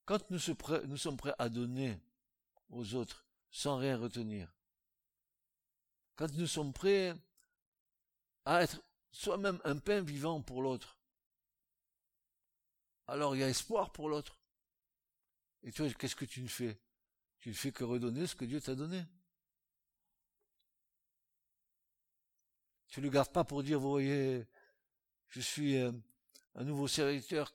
Quand 0.05 0.29
nous 0.29 0.39
sommes 0.39 1.17
prêts 1.17 1.36
à 1.38 1.47
donner 1.47 1.97
aux 2.69 2.95
autres 2.95 3.25
sans 3.49 3.77
rien 3.77 3.97
retenir, 3.97 4.51
quand 6.21 6.38
nous 6.38 6.45
sommes 6.45 6.71
prêts 6.71 7.15
à 8.45 8.62
être 8.62 8.84
soi-même 9.10 9.60
un 9.63 9.79
pain 9.79 10.01
vivant 10.01 10.39
pour 10.39 10.62
l'autre, 10.62 10.95
alors 13.07 13.36
il 13.36 13.39
y 13.39 13.43
a 13.43 13.49
espoir 13.49 13.91
pour 13.91 14.07
l'autre. 14.07 14.38
Et 15.63 15.71
toi, 15.71 15.91
qu'est-ce 15.91 16.15
que 16.15 16.25
tu 16.25 16.43
ne 16.43 16.47
fais? 16.47 16.79
Tu 17.39 17.49
ne 17.49 17.55
fais 17.55 17.71
que 17.71 17.84
redonner 17.84 18.27
ce 18.27 18.36
que 18.36 18.45
Dieu 18.45 18.62
t'a 18.62 18.75
donné. 18.75 19.03
Tu 22.89 22.99
ne 22.99 23.05
le 23.05 23.12
gardes 23.12 23.34
pas 23.34 23.43
pour 23.43 23.63
dire, 23.63 23.79
vous 23.79 23.89
voyez, 23.89 24.45
je 25.29 25.41
suis 25.41 25.75
un 25.75 26.63
nouveau 26.63 26.88
serviteur, 26.88 27.51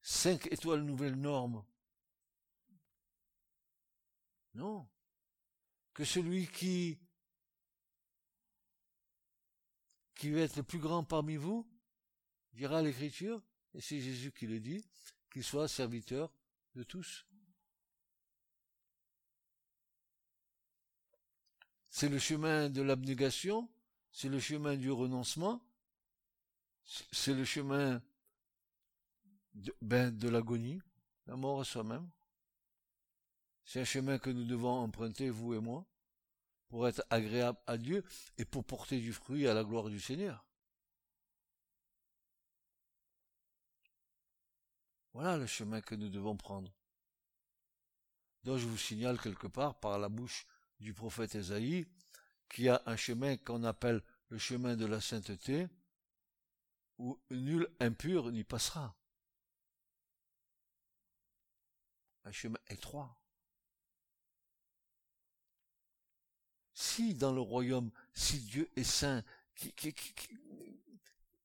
cinq 0.00 0.46
étoiles 0.46 0.84
nouvelles 0.84 1.20
normes. 1.20 1.62
Non. 4.54 4.88
Que 5.92 6.06
celui 6.06 6.46
qui, 6.48 6.98
qui 10.20 10.28
veut 10.28 10.42
être 10.42 10.56
le 10.56 10.62
plus 10.62 10.78
grand 10.78 11.02
parmi 11.02 11.36
vous, 11.36 11.66
dira 12.52 12.82
l'écriture, 12.82 13.42
et 13.72 13.80
c'est 13.80 14.02
Jésus 14.02 14.32
qui 14.32 14.46
le 14.46 14.60
dit, 14.60 14.84
qu'il 15.32 15.42
soit 15.42 15.66
serviteur 15.66 16.30
de 16.74 16.82
tous. 16.82 17.26
C'est 21.88 22.10
le 22.10 22.18
chemin 22.18 22.68
de 22.68 22.82
l'abnégation, 22.82 23.70
c'est 24.12 24.28
le 24.28 24.38
chemin 24.38 24.76
du 24.76 24.90
renoncement, 24.90 25.66
c'est 26.84 27.32
le 27.32 27.46
chemin 27.46 28.02
de, 29.54 29.74
ben, 29.80 30.14
de 30.14 30.28
l'agonie, 30.28 30.82
la 31.28 31.36
mort 31.36 31.62
à 31.62 31.64
soi-même. 31.64 32.10
C'est 33.64 33.80
un 33.80 33.84
chemin 33.84 34.18
que 34.18 34.28
nous 34.28 34.44
devons 34.44 34.80
emprunter, 34.80 35.30
vous 35.30 35.54
et 35.54 35.60
moi, 35.60 35.86
pour 36.70 36.88
être 36.88 37.04
agréable 37.10 37.58
à 37.66 37.76
Dieu 37.76 38.04
et 38.38 38.44
pour 38.44 38.64
porter 38.64 39.00
du 39.00 39.12
fruit 39.12 39.46
à 39.46 39.54
la 39.54 39.64
gloire 39.64 39.90
du 39.90 40.00
Seigneur. 40.00 40.46
Voilà 45.12 45.36
le 45.36 45.46
chemin 45.46 45.80
que 45.80 45.96
nous 45.96 46.08
devons 46.08 46.36
prendre. 46.36 46.72
Donc 48.44 48.58
je 48.58 48.66
vous 48.66 48.78
signale 48.78 49.20
quelque 49.20 49.48
part 49.48 49.78
par 49.80 49.98
la 49.98 50.08
bouche 50.08 50.46
du 50.78 50.94
prophète 50.94 51.34
Esaïe 51.34 51.86
qu'il 52.48 52.64
y 52.64 52.68
a 52.68 52.82
un 52.86 52.96
chemin 52.96 53.36
qu'on 53.36 53.64
appelle 53.64 54.02
le 54.28 54.38
chemin 54.38 54.76
de 54.76 54.86
la 54.86 55.00
sainteté, 55.00 55.68
où 56.98 57.20
nul 57.30 57.68
impur 57.80 58.30
n'y 58.30 58.44
passera? 58.44 58.96
Un 62.24 62.32
chemin 62.32 62.58
étroit. 62.68 63.19
Si 66.80 67.12
dans 67.12 67.34
le 67.34 67.42
royaume, 67.42 67.90
si 68.14 68.40
Dieu 68.40 68.70
est 68.74 68.84
saint, 68.84 69.22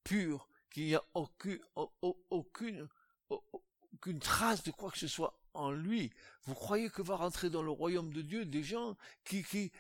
pur, 0.05 0.47
qu'il 0.69 0.85
n'y 0.85 0.95
a 0.95 1.03
aucune, 2.29 2.87
trace 4.21 4.63
de 4.63 4.71
quoi 4.71 4.89
que 4.91 4.97
ce 4.97 5.09
soit 5.09 5.37
en 5.53 5.71
lui, 5.71 6.13
vous 6.43 6.53
croyez 6.53 6.89
que 6.89 7.01
va 7.01 7.17
rentrer 7.17 7.49
dans 7.49 7.63
le 7.63 7.69
royaume 7.69 8.13
de 8.13 8.21
Dieu 8.21 8.45
des 8.45 8.63
gens 8.63 8.95
qui, 9.25 9.43
qui, 9.43 9.73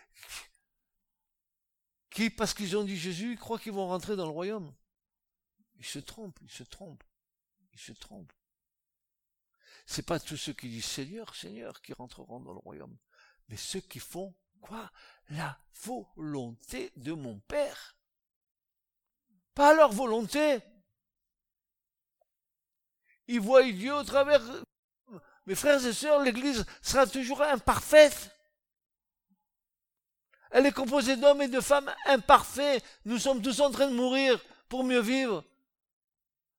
qui 2.09 2.29
parce 2.29 2.53
qu'ils 2.53 2.75
ont 2.75 2.83
dit 2.83 2.97
Jésus, 2.97 3.37
croient 3.37 3.57
qu'ils 3.57 3.71
vont 3.71 3.87
rentrer 3.87 4.17
dans 4.17 4.25
le 4.25 4.31
royaume? 4.31 4.75
Ils 5.77 5.85
se 5.85 5.99
trompent, 5.99 6.37
ils 6.41 6.51
se 6.51 6.63
trompent, 6.63 7.05
ils 7.71 7.79
se 7.79 7.93
trompent. 7.93 8.33
C'est 9.85 10.05
pas 10.05 10.19
tous 10.19 10.35
ceux 10.35 10.51
qui 10.51 10.67
disent 10.67 10.83
Seigneur, 10.83 11.33
Seigneur 11.33 11.81
qui 11.81 11.93
rentreront 11.93 12.41
dans 12.41 12.51
le 12.51 12.59
royaume, 12.59 12.97
mais 13.47 13.55
ceux 13.55 13.79
qui 13.79 13.99
font 13.99 14.35
quoi 14.67 14.89
La 15.29 15.57
volonté 15.83 16.91
de 16.95 17.13
mon 17.13 17.39
Père? 17.39 17.95
Pas 19.53 19.73
leur 19.73 19.91
volonté. 19.91 20.59
Ils 23.27 23.39
voient 23.39 23.63
Dieu 23.63 23.93
au 23.93 24.03
travers 24.03 24.41
mes 25.45 25.55
frères 25.55 25.85
et 25.85 25.93
sœurs, 25.93 26.21
l'Église 26.21 26.65
sera 26.81 27.05
toujours 27.05 27.41
imparfaite. 27.41 28.31
Elle 30.49 30.65
est 30.65 30.71
composée 30.71 31.17
d'hommes 31.17 31.41
et 31.41 31.47
de 31.47 31.59
femmes 31.59 31.93
imparfaits. 32.05 32.83
Nous 33.05 33.19
sommes 33.19 33.41
tous 33.41 33.59
en 33.59 33.71
train 33.71 33.87
de 33.87 33.95
mourir 33.95 34.39
pour 34.69 34.83
mieux 34.83 35.01
vivre. 35.01 35.43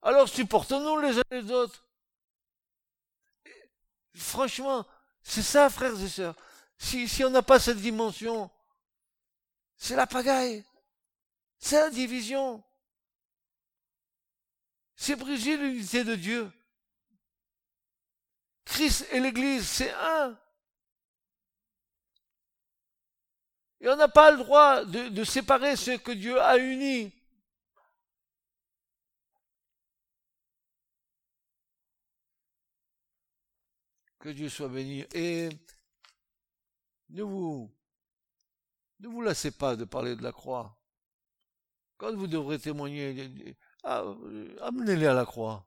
Alors 0.02 0.28
supportons-nous 0.28 1.00
les 1.00 1.18
uns 1.18 1.22
les 1.30 1.50
autres. 1.50 1.84
Franchement, 4.14 4.86
c'est 5.22 5.42
ça, 5.42 5.68
frères 5.68 6.00
et 6.00 6.08
sœurs. 6.08 6.36
Si, 6.78 7.08
si 7.08 7.24
on 7.24 7.30
n'a 7.30 7.42
pas 7.42 7.58
cette 7.58 7.78
dimension, 7.78 8.50
c'est 9.76 9.96
la 9.96 10.06
pagaille. 10.06 10.64
C'est 11.58 11.80
la 11.80 11.90
division. 11.90 12.62
C'est 14.94 15.16
briser 15.16 15.56
l'unité 15.56 16.04
de 16.04 16.14
Dieu. 16.14 16.50
Christ 18.64 19.06
et 19.12 19.20
l'Église, 19.20 19.66
c'est 19.66 19.92
un. 19.92 20.38
Et 23.80 23.88
on 23.88 23.96
n'a 23.96 24.08
pas 24.08 24.30
le 24.30 24.38
droit 24.38 24.84
de, 24.84 25.24
séparer 25.24 25.76
ce 25.76 25.92
que 25.92 26.12
Dieu 26.12 26.40
a 26.40 26.56
uni. 26.56 27.12
Que 34.18 34.30
Dieu 34.30 34.48
soit 34.48 34.68
béni. 34.68 35.04
Ne 37.24 39.08
vous, 39.08 39.22
lassez 39.22 39.50
pas 39.50 39.76
de 39.76 39.84
parler 39.84 40.16
de 40.16 40.22
la 40.22 40.32
croix. 40.32 40.78
Quand 41.96 42.14
vous 42.14 42.26
devrez 42.26 42.58
témoigner, 42.58 43.56
ah, 43.84 44.04
amenez-les 44.60 45.06
à 45.06 45.14
la 45.14 45.24
croix. 45.24 45.66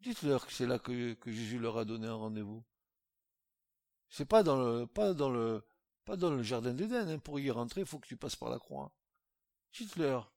Dites-leur 0.00 0.46
que 0.46 0.52
c'est 0.52 0.66
là 0.66 0.78
que, 0.78 1.16
Jésus 1.26 1.58
leur 1.58 1.78
a 1.78 1.84
donné 1.84 2.06
un 2.06 2.14
rendez-vous. 2.14 2.64
C'est 4.08 4.24
pas 4.24 4.42
dans 4.42 4.56
le, 4.56 4.86
pas 4.86 5.14
dans 5.14 5.30
le, 5.30 5.66
pas 6.04 6.16
dans 6.16 6.30
le 6.30 6.42
jardin 6.42 6.72
d'Éden. 6.74 7.08
Hein. 7.08 7.18
Pour 7.18 7.40
y 7.40 7.50
rentrer, 7.50 7.80
il 7.80 7.86
faut 7.86 7.98
que 7.98 8.06
tu 8.06 8.16
passes 8.16 8.36
par 8.36 8.50
la 8.50 8.58
croix. 8.58 8.92
Dites-leur. 9.72 10.32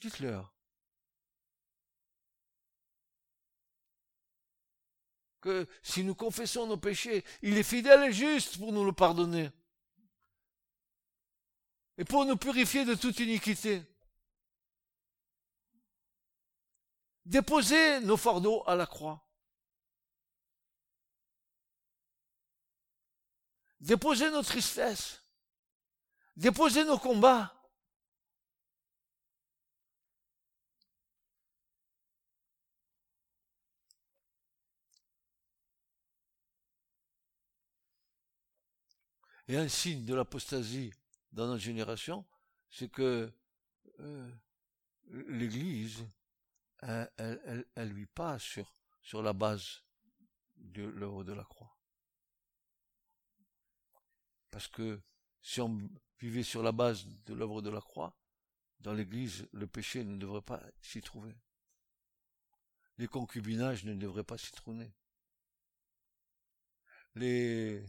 Dites-leur. 0.00 0.52
Que 5.40 5.66
si 5.82 6.04
nous 6.04 6.14
confessons 6.14 6.66
nos 6.66 6.76
péchés, 6.76 7.24
il 7.42 7.56
est 7.56 7.62
fidèle 7.62 8.10
et 8.10 8.12
juste 8.12 8.58
pour 8.58 8.72
nous 8.72 8.84
le 8.84 8.92
pardonner. 8.92 9.50
Et 11.96 12.04
pour 12.04 12.24
nous 12.24 12.36
purifier 12.36 12.84
de 12.84 12.94
toute 12.94 13.18
iniquité. 13.20 13.82
Déposez 17.24 18.00
nos 18.00 18.16
fardeaux 18.16 18.62
à 18.66 18.74
la 18.74 18.86
croix. 18.86 19.24
Déposez 23.80 24.30
nos 24.30 24.42
tristesses. 24.42 25.22
Déposez 26.36 26.84
nos 26.84 26.98
combats. 26.98 27.59
Et 39.50 39.56
un 39.56 39.66
signe 39.66 40.04
de 40.04 40.14
l'apostasie 40.14 40.92
dans 41.32 41.48
notre 41.48 41.60
génération, 41.60 42.24
c'est 42.70 42.88
que 42.88 43.32
euh, 43.98 44.30
l'Église 45.08 46.06
elle, 46.82 47.66
elle, 47.74 47.88
lui 47.88 48.06
passe 48.06 48.44
sur, 48.44 48.72
sur 49.02 49.22
la 49.22 49.32
base 49.32 49.82
de 50.54 50.84
l'œuvre 50.84 51.24
de 51.24 51.32
la 51.32 51.42
croix. 51.42 51.76
Parce 54.52 54.68
que 54.68 55.02
si 55.42 55.60
on 55.60 55.80
vivait 56.20 56.44
sur 56.44 56.62
la 56.62 56.70
base 56.70 57.08
de 57.26 57.34
l'œuvre 57.34 57.60
de 57.60 57.70
la 57.70 57.80
croix, 57.80 58.16
dans 58.78 58.92
l'Église, 58.92 59.48
le 59.50 59.66
péché 59.66 60.04
ne 60.04 60.16
devrait 60.16 60.42
pas 60.42 60.62
s'y 60.80 61.00
trouver. 61.00 61.34
Les 62.98 63.08
concubinages 63.08 63.82
ne 63.82 63.94
devraient 63.94 64.22
pas 64.22 64.38
s'y 64.38 64.52
trouver. 64.52 64.92
Les, 67.16 67.84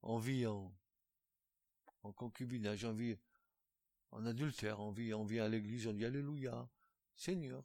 on 0.00 0.16
vit 0.16 0.46
en, 0.46 0.72
en 2.02 2.12
concubinage, 2.12 2.84
on 2.84 2.92
vit 2.92 3.18
en 4.10 4.26
adultère, 4.26 4.80
on 4.80 4.90
vit, 4.90 5.14
on 5.14 5.24
vient 5.24 5.44
à 5.44 5.48
l'église, 5.48 5.86
on 5.86 5.92
dit 5.92 6.04
Alléluia, 6.04 6.68
Seigneur, 7.14 7.64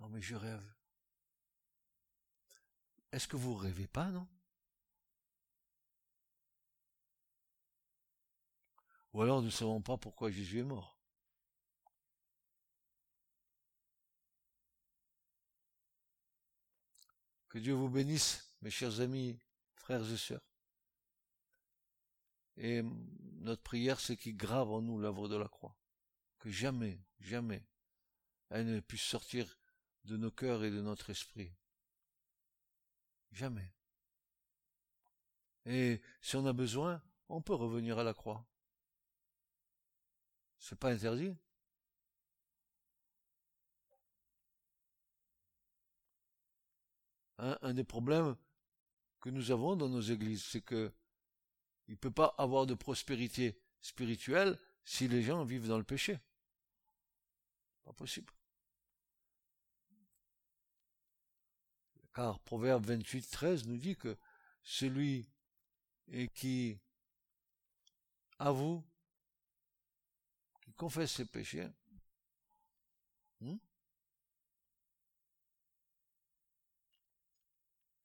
non, 0.00 0.08
mais 0.08 0.20
je 0.20 0.34
rêve. 0.34 0.74
Est-ce 3.12 3.28
que 3.28 3.36
vous 3.36 3.54
rêvez 3.54 3.86
pas, 3.86 4.10
non? 4.10 4.26
Ou 9.12 9.22
alors 9.22 9.40
nous 9.40 9.46
ne 9.46 9.50
savons 9.50 9.80
pas 9.82 9.98
pourquoi 9.98 10.30
Jésus 10.30 10.58
est 10.58 10.64
mort. 10.64 10.98
Que 17.48 17.58
Dieu 17.58 17.74
vous 17.74 17.90
bénisse, 17.90 18.56
mes 18.62 18.70
chers 18.70 19.00
amis, 19.00 19.38
frères 19.76 20.10
et 20.10 20.16
sœurs. 20.16 20.51
Et 22.56 22.82
notre 23.40 23.62
prière, 23.62 24.00
c'est 24.00 24.16
qu'il 24.16 24.36
grave 24.36 24.70
en 24.70 24.82
nous 24.82 24.98
l'œuvre 24.98 25.28
de 25.28 25.36
la 25.36 25.48
croix. 25.48 25.76
Que 26.38 26.50
jamais, 26.50 27.00
jamais, 27.20 27.66
elle 28.50 28.66
ne 28.66 28.80
puisse 28.80 29.02
sortir 29.02 29.58
de 30.04 30.16
nos 30.16 30.30
cœurs 30.30 30.64
et 30.64 30.70
de 30.70 30.80
notre 30.80 31.10
esprit. 31.10 31.54
Jamais. 33.30 33.72
Et 35.64 36.02
si 36.20 36.36
on 36.36 36.46
a 36.46 36.52
besoin, 36.52 37.02
on 37.28 37.40
peut 37.40 37.54
revenir 37.54 37.98
à 37.98 38.04
la 38.04 38.14
croix. 38.14 38.46
C'est 40.58 40.78
pas 40.78 40.92
interdit. 40.92 41.34
Un 47.38 47.74
des 47.74 47.82
problèmes 47.82 48.36
que 49.20 49.30
nous 49.30 49.50
avons 49.50 49.74
dans 49.74 49.88
nos 49.88 50.00
églises, 50.00 50.44
c'est 50.44 50.60
que 50.60 50.92
il 51.92 51.96
ne 51.96 51.98
peut 51.98 52.10
pas 52.10 52.34
avoir 52.38 52.64
de 52.64 52.72
prospérité 52.72 53.54
spirituelle 53.82 54.58
si 54.82 55.08
les 55.08 55.22
gens 55.22 55.44
vivent 55.44 55.68
dans 55.68 55.76
le 55.76 55.84
péché. 55.84 56.18
Pas 57.84 57.92
possible. 57.92 58.32
Car 62.14 62.40
Proverbe 62.40 62.86
28, 62.86 63.30
13 63.30 63.66
nous 63.66 63.76
dit 63.76 63.94
que 63.94 64.16
celui 64.62 65.28
qui 66.32 66.80
avoue, 68.38 68.82
qui 70.62 70.72
confesse 70.72 71.12
ses 71.12 71.26
péchés, 71.26 71.68
hmm, 73.40 73.56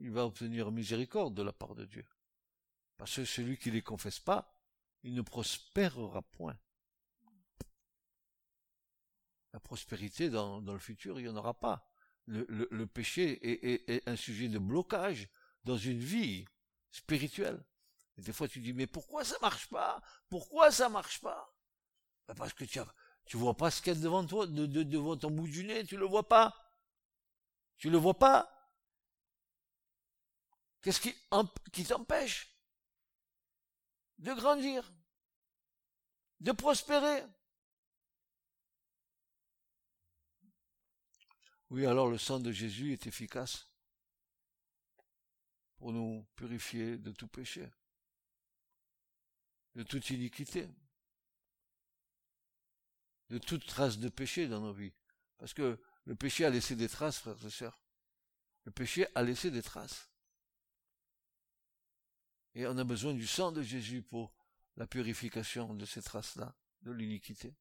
il 0.00 0.10
va 0.10 0.26
obtenir 0.26 0.70
miséricorde 0.70 1.34
de 1.34 1.42
la 1.42 1.52
part 1.52 1.74
de 1.74 1.84
Dieu. 1.84 2.04
Parce 2.96 3.16
que 3.16 3.24
celui 3.24 3.58
qui 3.58 3.70
ne 3.70 3.74
les 3.74 3.82
confesse 3.82 4.20
pas, 4.20 4.54
il 5.02 5.14
ne 5.14 5.22
prospérera 5.22 6.22
point. 6.22 6.58
La 9.52 9.60
prospérité 9.60 10.30
dans, 10.30 10.60
le 10.60 10.78
futur, 10.78 11.20
il 11.20 11.24
n'y 11.24 11.28
en 11.28 11.36
aura 11.36 11.54
pas. 11.54 11.88
Le, 12.26 12.86
péché 12.86 13.38
est, 13.92 14.08
un 14.08 14.16
sujet 14.16 14.48
de 14.48 14.58
blocage 14.58 15.28
dans 15.64 15.76
une 15.76 15.98
vie 15.98 16.46
spirituelle. 16.90 17.62
Des 18.16 18.32
fois 18.32 18.48
tu 18.48 18.60
dis, 18.60 18.72
mais 18.72 18.86
pourquoi 18.86 19.24
ça 19.24 19.36
marche 19.42 19.68
pas? 19.68 20.00
Pourquoi 20.28 20.70
ça 20.70 20.88
marche 20.88 21.20
pas? 21.20 21.52
Ben, 22.26 22.34
Parce 22.34 22.52
que 22.52 22.64
tu 22.64 22.78
as, 22.78 22.86
tu 23.24 23.36
vois 23.36 23.56
pas 23.56 23.70
ce 23.70 23.82
qu'il 23.82 23.92
y 23.92 23.96
a 23.96 24.00
devant 24.00 24.24
toi, 24.24 24.46
de, 24.46 24.66
devant 24.66 25.16
ton 25.16 25.30
bout 25.30 25.48
du 25.48 25.64
nez, 25.64 25.84
tu 25.84 25.96
le 25.96 26.04
vois 26.04 26.28
pas. 26.28 26.54
Tu 27.76 27.90
le 27.90 27.98
vois 27.98 28.18
pas. 28.18 28.53
Qu'est-ce 30.84 31.00
qui, 31.00 31.84
t'empêche 31.86 32.54
de 34.18 34.32
grandir, 34.34 34.92
de 36.40 36.52
prospérer? 36.52 37.24
Oui, 41.70 41.86
alors 41.86 42.08
le 42.08 42.18
sang 42.18 42.38
de 42.38 42.52
Jésus 42.52 42.92
est 42.92 43.06
efficace 43.06 43.66
pour 45.78 45.92
nous 45.92 46.24
purifier 46.36 46.98
de 46.98 47.10
tout 47.10 47.28
péché, 47.28 47.68
de 49.74 49.82
toute 49.82 50.10
iniquité 50.10 50.68
de 53.30 53.38
toute 53.38 53.66
trace 53.66 53.98
de 53.98 54.08
péché 54.08 54.46
dans 54.46 54.60
nos 54.60 54.72
vies. 54.72 54.92
Parce 55.38 55.54
que 55.54 55.80
le 56.04 56.14
péché 56.14 56.44
a 56.44 56.50
laissé 56.50 56.76
des 56.76 56.88
traces, 56.88 57.18
frères 57.18 57.44
et 57.44 57.50
sœurs. 57.50 57.80
Le 58.64 58.70
péché 58.70 59.06
a 59.14 59.22
laissé 59.22 59.50
des 59.50 59.62
traces. 59.62 60.08
Et 62.54 62.66
on 62.66 62.78
a 62.78 62.84
besoin 62.84 63.14
du 63.14 63.26
sang 63.26 63.52
de 63.52 63.62
Jésus 63.62 64.02
pour 64.02 64.32
la 64.76 64.86
purification 64.86 65.74
de 65.74 65.84
ces 65.84 66.02
traces-là, 66.02 66.54
de 66.82 66.92
l'iniquité. 66.92 67.54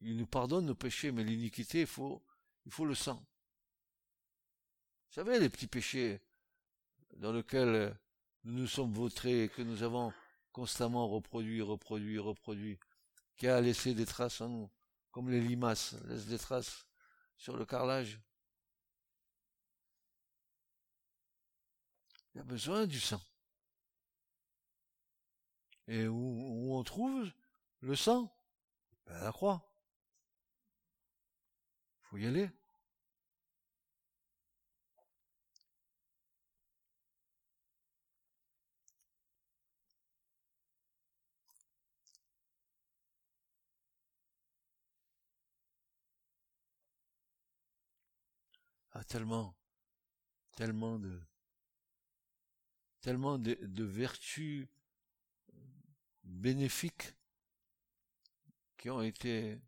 Il 0.00 0.16
nous 0.16 0.26
pardonne 0.26 0.66
nos 0.66 0.74
péchés, 0.74 1.12
mais 1.12 1.24
l'iniquité, 1.24 1.82
il 1.82 1.86
faut, 1.86 2.22
il 2.64 2.72
faut 2.72 2.84
le 2.84 2.94
sang. 2.94 3.16
Vous 5.08 5.14
savez, 5.14 5.38
les 5.38 5.48
petits 5.48 5.66
péchés 5.66 6.20
dans 7.16 7.32
lesquels 7.32 7.98
nous 8.44 8.60
nous 8.60 8.66
sommes 8.66 8.92
vautrés, 8.92 9.50
que 9.54 9.62
nous 9.62 9.82
avons 9.82 10.12
constamment 10.52 11.08
reproduit, 11.08 11.62
reproduit, 11.62 12.18
reproduit, 12.18 12.78
qui 13.36 13.48
a 13.48 13.60
laissé 13.60 13.94
des 13.94 14.06
traces 14.06 14.40
en 14.40 14.48
nous, 14.48 14.70
comme 15.10 15.30
les 15.30 15.40
limaces 15.40 15.94
laissent 16.04 16.26
des 16.26 16.38
traces 16.38 16.86
sur 17.36 17.56
le 17.56 17.64
carrelage. 17.64 18.20
Il 22.36 22.40
a 22.40 22.44
besoin 22.44 22.86
du 22.86 23.00
sang. 23.00 23.22
Et 25.88 26.06
où, 26.06 26.76
on 26.76 26.82
trouve 26.84 27.32
le 27.80 27.96
sang? 27.96 28.30
Ben, 29.06 29.18
La 29.22 29.32
croix. 29.32 29.66
Faut 32.02 32.18
y 32.18 32.26
aller. 32.26 32.50
a 48.92 49.04
tellement, 49.04 49.54
tellement 50.56 50.98
de, 50.98 51.20
tellement 53.06 53.38
de, 53.38 53.84
vertus 53.84 54.66
bénéfiques 56.24 57.14
qui 58.76 58.90
ont 58.90 59.00
été 59.00 59.60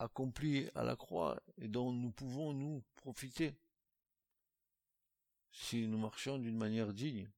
accomplies 0.00 0.68
à 0.74 0.82
la 0.82 0.96
croix 0.96 1.40
et 1.56 1.68
dont 1.68 1.92
nous 1.92 2.10
pouvons 2.10 2.52
nous 2.52 2.82
profiter 2.96 3.54
si 5.52 5.86
nous 5.86 5.98
marchons 5.98 6.40
d'une 6.40 6.56
manière 6.56 6.92
digne. 6.92 7.30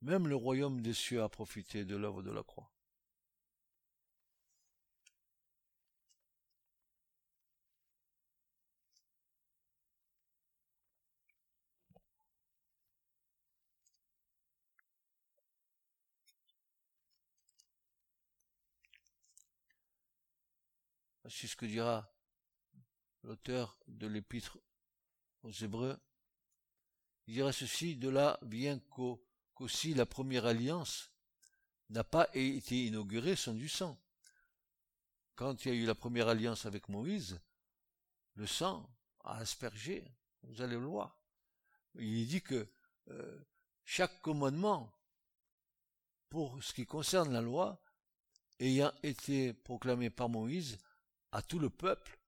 Même 0.00 0.26
le 0.26 0.36
royaume 0.36 0.80
des 0.80 0.94
cieux 0.94 1.22
a 1.22 1.28
profité 1.28 1.84
de 1.84 1.96
l'œuvre 1.96 2.22
de 2.22 2.30
la 2.30 2.42
croix. 2.42 2.72
C'est 21.30 21.46
ce 21.46 21.56
que 21.56 21.66
dira 21.66 22.10
l'auteur 23.22 23.78
de 23.86 24.06
l'épître 24.06 24.58
aux 25.42 25.50
Hébreux. 25.50 25.98
Il 27.26 27.34
dira 27.34 27.52
ceci, 27.52 27.96
de 27.96 28.08
là 28.08 28.38
vient 28.42 28.80
qu'aussi 29.54 29.92
la 29.94 30.06
première 30.06 30.46
alliance 30.46 31.10
n'a 31.90 32.04
pas 32.04 32.28
été 32.34 32.86
inaugurée 32.86 33.36
sans 33.36 33.52
du 33.52 33.68
sang. 33.68 34.00
Quand 35.34 35.64
il 35.64 35.68
y 35.68 35.70
a 35.72 35.74
eu 35.74 35.86
la 35.86 35.94
première 35.94 36.28
alliance 36.28 36.66
avec 36.66 36.88
Moïse, 36.88 37.40
le 38.34 38.46
sang 38.46 38.88
a 39.24 39.36
aspergé, 39.36 40.04
vous 40.42 40.62
allez 40.62 40.76
le 40.76 40.86
voir. 40.86 41.20
Il 41.96 42.26
dit 42.26 42.42
que 42.42 42.68
euh, 43.08 43.44
chaque 43.84 44.20
commandement, 44.22 44.92
pour 46.28 46.62
ce 46.62 46.72
qui 46.72 46.86
concerne 46.86 47.32
la 47.32 47.40
loi, 47.40 47.82
ayant 48.60 48.92
été 49.02 49.52
proclamé 49.52 50.10
par 50.10 50.28
Moïse, 50.28 50.78
à 51.32 51.42
tout 51.42 51.58
le 51.58 51.70
peuple, 51.70 52.18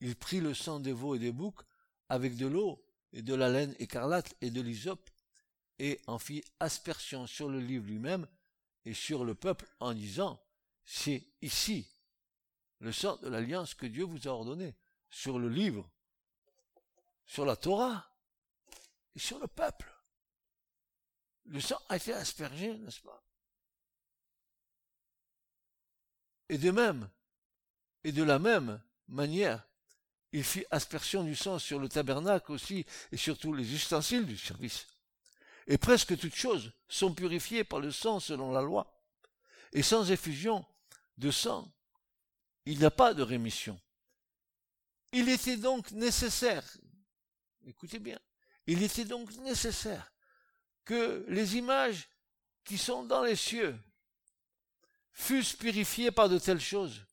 il 0.00 0.16
prit 0.16 0.40
le 0.40 0.54
sang 0.54 0.80
des 0.80 0.92
veaux 0.92 1.14
et 1.14 1.18
des 1.18 1.32
boucs 1.32 1.62
avec 2.08 2.36
de 2.36 2.46
l'eau 2.46 2.84
et 3.12 3.22
de 3.22 3.34
la 3.34 3.48
laine 3.48 3.74
écarlate 3.78 4.34
et 4.40 4.50
de 4.50 4.60
l'hysope, 4.60 5.10
et 5.78 6.00
en 6.06 6.18
fit 6.18 6.44
aspersion 6.60 7.26
sur 7.26 7.48
le 7.48 7.60
livre 7.60 7.86
lui-même 7.86 8.28
et 8.84 8.94
sur 8.94 9.24
le 9.24 9.34
peuple 9.34 9.66
en 9.80 9.92
disant, 9.92 10.40
c'est 10.84 11.26
ici 11.42 11.88
le 12.80 12.92
sang 12.92 13.16
de 13.16 13.28
l'alliance 13.28 13.74
que 13.74 13.86
Dieu 13.86 14.04
vous 14.04 14.28
a 14.28 14.30
ordonné, 14.30 14.76
sur 15.08 15.38
le 15.38 15.48
livre, 15.48 15.88
sur 17.24 17.44
la 17.44 17.56
Torah 17.56 18.06
et 19.14 19.18
sur 19.18 19.38
le 19.38 19.46
peuple. 19.46 19.90
Le 21.46 21.60
sang 21.60 21.80
a 21.88 21.96
été 21.96 22.12
aspergé, 22.12 22.76
n'est-ce 22.78 23.00
pas? 23.00 23.22
Et 26.48 26.58
de 26.58 26.70
même, 26.70 27.08
et 28.04 28.12
de 28.12 28.22
la 28.22 28.38
même 28.38 28.80
manière, 29.08 29.66
il 30.32 30.44
fit 30.44 30.64
aspersion 30.70 31.24
du 31.24 31.34
sang 31.34 31.58
sur 31.58 31.78
le 31.78 31.88
tabernacle 31.88 32.52
aussi 32.52 32.84
et 33.12 33.16
sur 33.16 33.38
tous 33.38 33.52
les 33.52 33.72
ustensiles 33.72 34.26
du 34.26 34.36
service. 34.36 34.86
Et 35.66 35.78
presque 35.78 36.18
toutes 36.18 36.34
choses 36.34 36.72
sont 36.88 37.14
purifiées 37.14 37.64
par 37.64 37.80
le 37.80 37.90
sang 37.90 38.20
selon 38.20 38.52
la 38.52 38.60
loi. 38.60 39.00
Et 39.72 39.82
sans 39.82 40.10
effusion 40.10 40.64
de 41.16 41.30
sang, 41.30 41.72
il 42.66 42.78
n'y 42.78 42.84
a 42.84 42.90
pas 42.90 43.14
de 43.14 43.22
rémission. 43.22 43.80
Il 45.12 45.28
était 45.28 45.56
donc 45.56 45.92
nécessaire, 45.92 46.64
écoutez 47.66 47.98
bien, 47.98 48.18
il 48.66 48.82
était 48.82 49.04
donc 49.04 49.32
nécessaire 49.36 50.12
que 50.84 51.24
les 51.28 51.56
images 51.56 52.08
qui 52.64 52.76
sont 52.76 53.04
dans 53.04 53.22
les 53.22 53.36
cieux 53.36 53.78
fussent 55.12 55.54
purifiées 55.54 56.10
par 56.10 56.28
de 56.28 56.38
telles 56.38 56.60
choses 56.60 57.06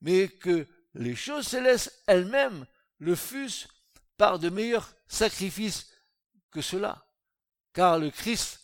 mais 0.00 0.28
que 0.28 0.66
les 0.94 1.14
choses 1.14 1.46
célestes 1.46 2.02
elles-mêmes 2.06 2.66
le 2.98 3.14
fussent 3.14 3.68
par 4.16 4.38
de 4.38 4.48
meilleurs 4.48 4.94
sacrifices 5.08 5.90
que 6.50 6.60
cela. 6.60 7.06
Car 7.72 7.98
le 7.98 8.10
Christ 8.10 8.60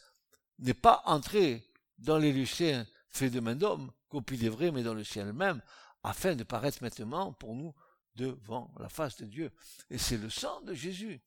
n'est 0.58 0.74
pas 0.74 1.02
entré 1.06 1.64
dans 1.98 2.18
les 2.18 2.32
lieux 2.32 2.46
faits 2.46 3.32
de 3.32 3.40
main 3.40 3.56
d'homme, 3.56 3.92
copie 4.08 4.36
des 4.36 4.48
vrais, 4.48 4.70
mais 4.70 4.82
dans 4.82 4.94
le 4.94 5.04
ciel 5.04 5.32
même, 5.32 5.62
afin 6.02 6.34
de 6.34 6.44
paraître 6.44 6.82
maintenant 6.82 7.32
pour 7.32 7.54
nous 7.54 7.74
devant 8.14 8.72
la 8.78 8.88
face 8.88 9.16
de 9.16 9.26
Dieu. 9.26 9.52
Et 9.90 9.98
c'est 9.98 10.16
le 10.16 10.30
sang 10.30 10.60
de 10.62 10.74
Jésus 10.74 11.20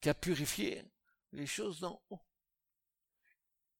qui 0.00 0.08
a 0.08 0.14
purifié 0.14 0.84
les 1.32 1.46
choses 1.46 1.80
d'en 1.80 2.00
haut. 2.10 2.20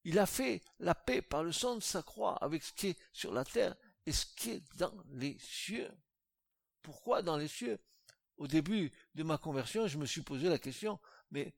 Il 0.05 0.19
a 0.19 0.27
fait 0.27 0.63
la 0.79 0.95
paix 0.95 1.21
par 1.21 1.43
le 1.43 1.53
sang 1.53 1.77
de 1.77 1.83
sa 1.83 2.03
croix 2.03 2.37
avec 2.37 2.63
ce 2.63 2.73
qui 2.73 2.89
est 2.89 2.99
sur 3.13 3.33
la 3.33 3.45
terre 3.45 3.75
et 4.07 4.13
ce 4.13 4.27
qui 4.37 4.51
est 4.51 4.63
dans 4.77 4.93
les 5.11 5.37
cieux. 5.41 5.91
Pourquoi 6.83 7.23
dans 7.23 7.37
les 7.37 7.49
cieux? 7.49 7.79
Au 8.37 8.47
début 8.47 8.93
de 9.15 9.23
ma 9.23 9.39
conversion, 9.39 9.87
je 9.89 9.99
me 9.99 10.07
suis 10.07 10.23
posé 10.23 10.49
la 10.49 10.59
question, 10.59 11.01
mais 11.31 11.55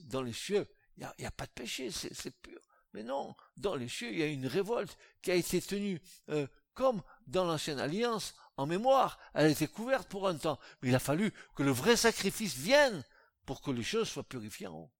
dans 0.00 0.22
les 0.22 0.32
cieux, 0.32 0.66
il 0.96 1.08
n'y 1.18 1.26
a, 1.26 1.30
pas 1.30 1.46
de 1.46 1.52
péché, 1.52 1.90
c'est 1.90 2.36
pur. 2.42 2.60
Mais 2.92 3.02
non, 3.02 3.34
dans 3.56 3.74
les 3.74 3.88
cieux, 3.88 4.12
il 4.12 4.18
y 4.18 4.22
a 4.22 4.26
une 4.26 4.46
révolte 4.46 4.96
qui 5.22 5.30
a 5.30 5.34
été 5.34 5.60
tenue 5.60 6.00
euh, 6.28 6.46
comme 6.74 7.02
dans 7.26 7.44
l'ancienne 7.44 7.80
alliance, 7.80 8.34
en 8.56 8.66
mémoire. 8.66 9.18
Elle 9.34 9.46
a 9.46 9.48
été 9.48 9.66
couverte 9.66 10.08
pour 10.08 10.28
un 10.28 10.36
temps. 10.36 10.60
Mais 10.80 10.90
il 10.90 10.94
a 10.94 11.00
fallu 11.00 11.32
que 11.56 11.62
le 11.62 11.72
vrai 11.72 11.96
sacrifice 11.96 12.56
vienne 12.56 13.02
pour 13.46 13.62
que 13.62 13.70
les 13.70 13.82
choses 13.82 14.08
soient 14.08 14.28
purifiées 14.28 14.68
en 14.68 14.74
haut. 14.74 14.90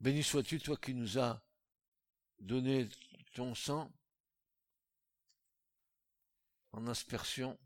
Béni 0.00 0.22
sois-tu, 0.22 0.58
toi 0.58 0.78
qui 0.78 0.94
nous 0.94 1.18
as 1.18 1.42
donné 2.38 2.88
ton 3.34 3.54
sang 3.54 3.92
en 6.72 6.86
aspersion 6.86 7.58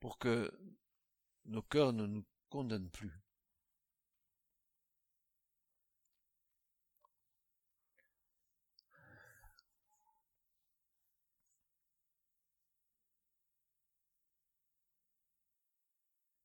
pour 0.00 0.18
que 0.18 0.50
nos 1.44 1.62
cœurs 1.62 1.92
ne 1.92 2.06
nous 2.06 2.24
condamnent 2.48 2.90
plus. 2.90 3.20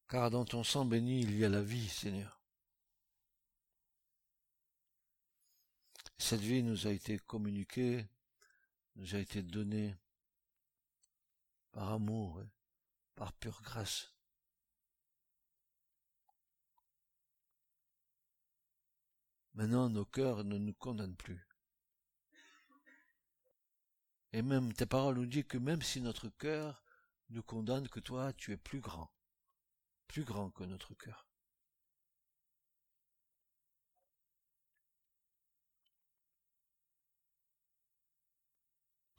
Car 0.10 0.32
dans 0.32 0.44
ton 0.44 0.64
sang 0.64 0.86
béni, 0.86 1.22
il 1.22 1.38
y 1.38 1.46
a 1.46 1.50
la 1.50 1.62
vie, 1.62 1.88
Seigneur. 1.88 2.39
Cette 6.20 6.42
vie 6.42 6.62
nous 6.62 6.86
a 6.86 6.92
été 6.92 7.18
communiquée, 7.18 8.06
nous 8.98 9.16
a 9.16 9.20
été 9.20 9.42
donnée 9.42 9.96
par 11.72 11.94
amour 11.94 12.44
par 13.16 13.32
pure 13.34 13.62
grâce. 13.64 14.14
Maintenant, 19.54 19.90
nos 19.90 20.06
cœurs 20.06 20.44
ne 20.44 20.58
nous 20.58 20.74
condamnent 20.74 21.16
plus. 21.16 21.48
Et 24.34 24.42
même 24.42 24.74
ta 24.74 24.86
parole 24.86 25.16
nous 25.16 25.26
dit 25.26 25.46
que 25.46 25.58
même 25.58 25.82
si 25.82 26.02
notre 26.02 26.28
cœur 26.30 26.84
nous 27.30 27.44
condamne, 27.44 27.88
que 27.88 28.02
toi, 28.02 28.34
tu 28.34 28.52
es 28.52 28.58
plus 28.58 28.82
grand, 28.82 29.10
plus 30.08 30.26
grand 30.26 30.52
que 30.52 30.66
notre 30.66 30.94
cœur. 30.96 31.29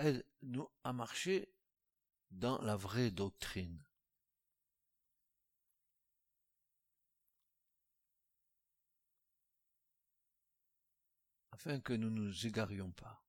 Aide-nous 0.01 0.69
à 0.83 0.93
marcher 0.93 1.53
dans 2.31 2.61
la 2.63 2.77
vraie 2.77 3.11
doctrine. 3.11 3.85
afin 11.53 11.79
que 11.79 11.93
nous 11.93 12.09
ne 12.09 12.23
nous 12.23 12.47
égarions 12.47 12.91
pas. 12.93 13.23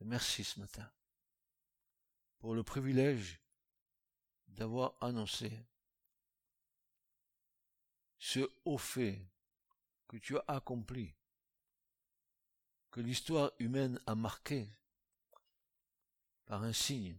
merci 0.00 0.44
ce 0.44 0.58
matin 0.58 0.90
pour 2.38 2.54
le 2.54 2.62
privilège 2.62 3.38
d'avoir 4.48 4.96
annoncé 5.02 5.66
ce 8.18 8.50
haut 8.64 8.78
fait 8.78 9.20
que 10.08 10.16
tu 10.16 10.38
as 10.38 10.44
accompli, 10.48 11.14
que 12.90 13.00
l'histoire 13.00 13.52
humaine 13.58 14.00
a 14.06 14.14
marqué 14.14 14.68
par 16.46 16.62
un 16.62 16.72
signe 16.72 17.16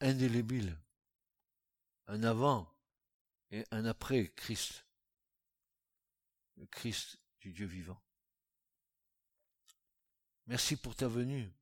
indélébile, 0.00 0.76
un 2.06 2.22
avant 2.22 2.72
et 3.50 3.64
un 3.70 3.84
après 3.84 4.28
Christ 4.32 4.84
le 6.56 6.66
Christ 6.66 7.18
du 7.40 7.52
Dieu 7.52 7.66
vivant. 7.66 8.00
Merci 10.46 10.76
pour 10.76 10.94
ta 10.94 11.08
venue. 11.08 11.52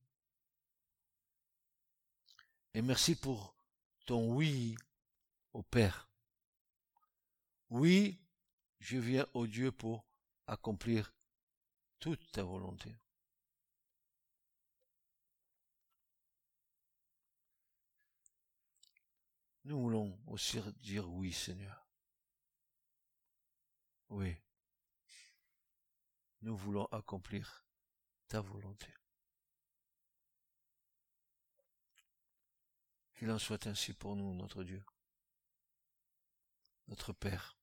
Et 2.74 2.82
merci 2.82 3.14
pour 3.14 3.54
ton 4.06 4.32
oui 4.34 4.76
au 5.52 5.62
Père. 5.62 6.08
Oui, 7.68 8.20
je 8.78 8.98
viens 8.98 9.26
au 9.34 9.46
Dieu 9.46 9.70
pour 9.70 10.04
accomplir 10.46 11.12
toute 12.00 12.32
ta 12.32 12.42
volonté. 12.42 12.96
Nous 19.64 19.80
voulons 19.80 20.18
aussi 20.26 20.58
dire 20.78 21.08
oui, 21.08 21.32
Seigneur. 21.32 21.86
Oui 24.08 24.36
nous 26.42 26.56
voulons 26.56 26.86
accomplir 26.86 27.64
ta 28.28 28.40
volonté. 28.40 28.86
Qu'il 33.14 33.30
en 33.30 33.38
soit 33.38 33.66
ainsi 33.66 33.92
pour 33.92 34.16
nous, 34.16 34.34
notre 34.34 34.64
Dieu, 34.64 34.82
notre 36.88 37.12
Père. 37.12 37.58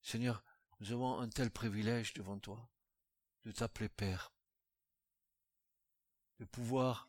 Seigneur, 0.00 0.42
nous 0.80 0.92
avons 0.92 1.20
un 1.20 1.28
tel 1.28 1.50
privilège 1.50 2.12
devant 2.14 2.38
toi 2.38 2.68
de 3.44 3.52
t'appeler 3.52 3.88
Père, 3.88 4.32
de 6.38 6.44
pouvoir 6.44 7.08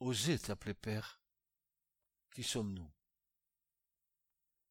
oser 0.00 0.38
t'appeler 0.38 0.74
Père. 0.74 1.20
Qui 2.30 2.44
sommes-nous 2.44 2.88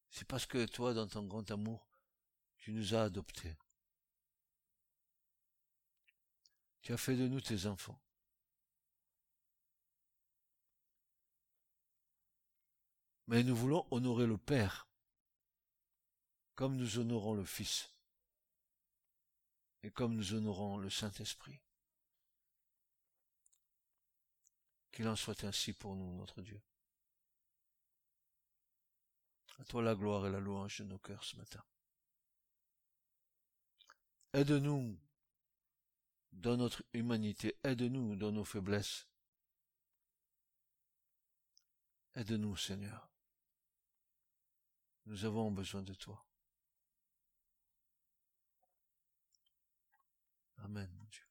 C'est 0.10 0.28
parce 0.28 0.46
que 0.46 0.66
toi, 0.66 0.94
dans 0.94 1.08
ton 1.08 1.26
grand 1.26 1.50
amour, 1.52 1.90
tu 2.58 2.72
nous 2.72 2.96
as 2.96 3.04
adoptés. 3.04 3.58
Tu 6.82 6.94
as 6.94 6.98
fait 6.98 7.18
de 7.18 7.28
nous 7.28 7.42
tes 7.42 7.66
enfants. 7.66 8.02
Mais 13.28 13.44
nous 13.44 13.56
voulons 13.56 13.86
honorer 13.92 14.26
le 14.26 14.38
Père, 14.38 14.87
comme 16.58 16.76
nous 16.76 16.98
honorons 16.98 17.36
le 17.36 17.46
Fils, 17.46 17.88
et 19.84 19.92
comme 19.92 20.16
nous 20.16 20.34
honorons 20.34 20.80
le 20.80 20.90
Saint-Esprit. 20.90 21.62
Qu'il 24.92 25.08
en 25.08 25.16
soit 25.16 25.44
ainsi 25.44 25.74
pour 25.74 25.96
nous, 25.96 26.16
notre 26.16 26.42
Dieu. 26.42 26.60
À 29.60 29.66
toi 29.66 29.84
la 29.84 29.94
gloire 29.94 30.26
et 30.26 30.32
la 30.32 30.40
louange 30.40 30.80
de 30.80 30.86
nos 30.86 30.98
cœurs 30.98 31.24
ce 31.24 31.36
matin. 31.36 31.64
Aide-nous 34.34 35.00
dans 36.32 36.58
notre 36.58 36.84
humanité. 36.94 37.56
Aide-nous 37.64 38.16
dans 38.16 38.32
nos 38.32 38.46
faiblesses. 38.46 39.08
Aide-nous, 42.16 42.58
Seigneur. 42.58 43.12
Nous 45.06 45.24
avons 45.24 45.52
besoin 45.52 45.84
de 45.84 45.94
toi. 45.94 46.27
Amen, 50.68 50.90
mon 50.98 51.06
Dieu. 51.10 51.27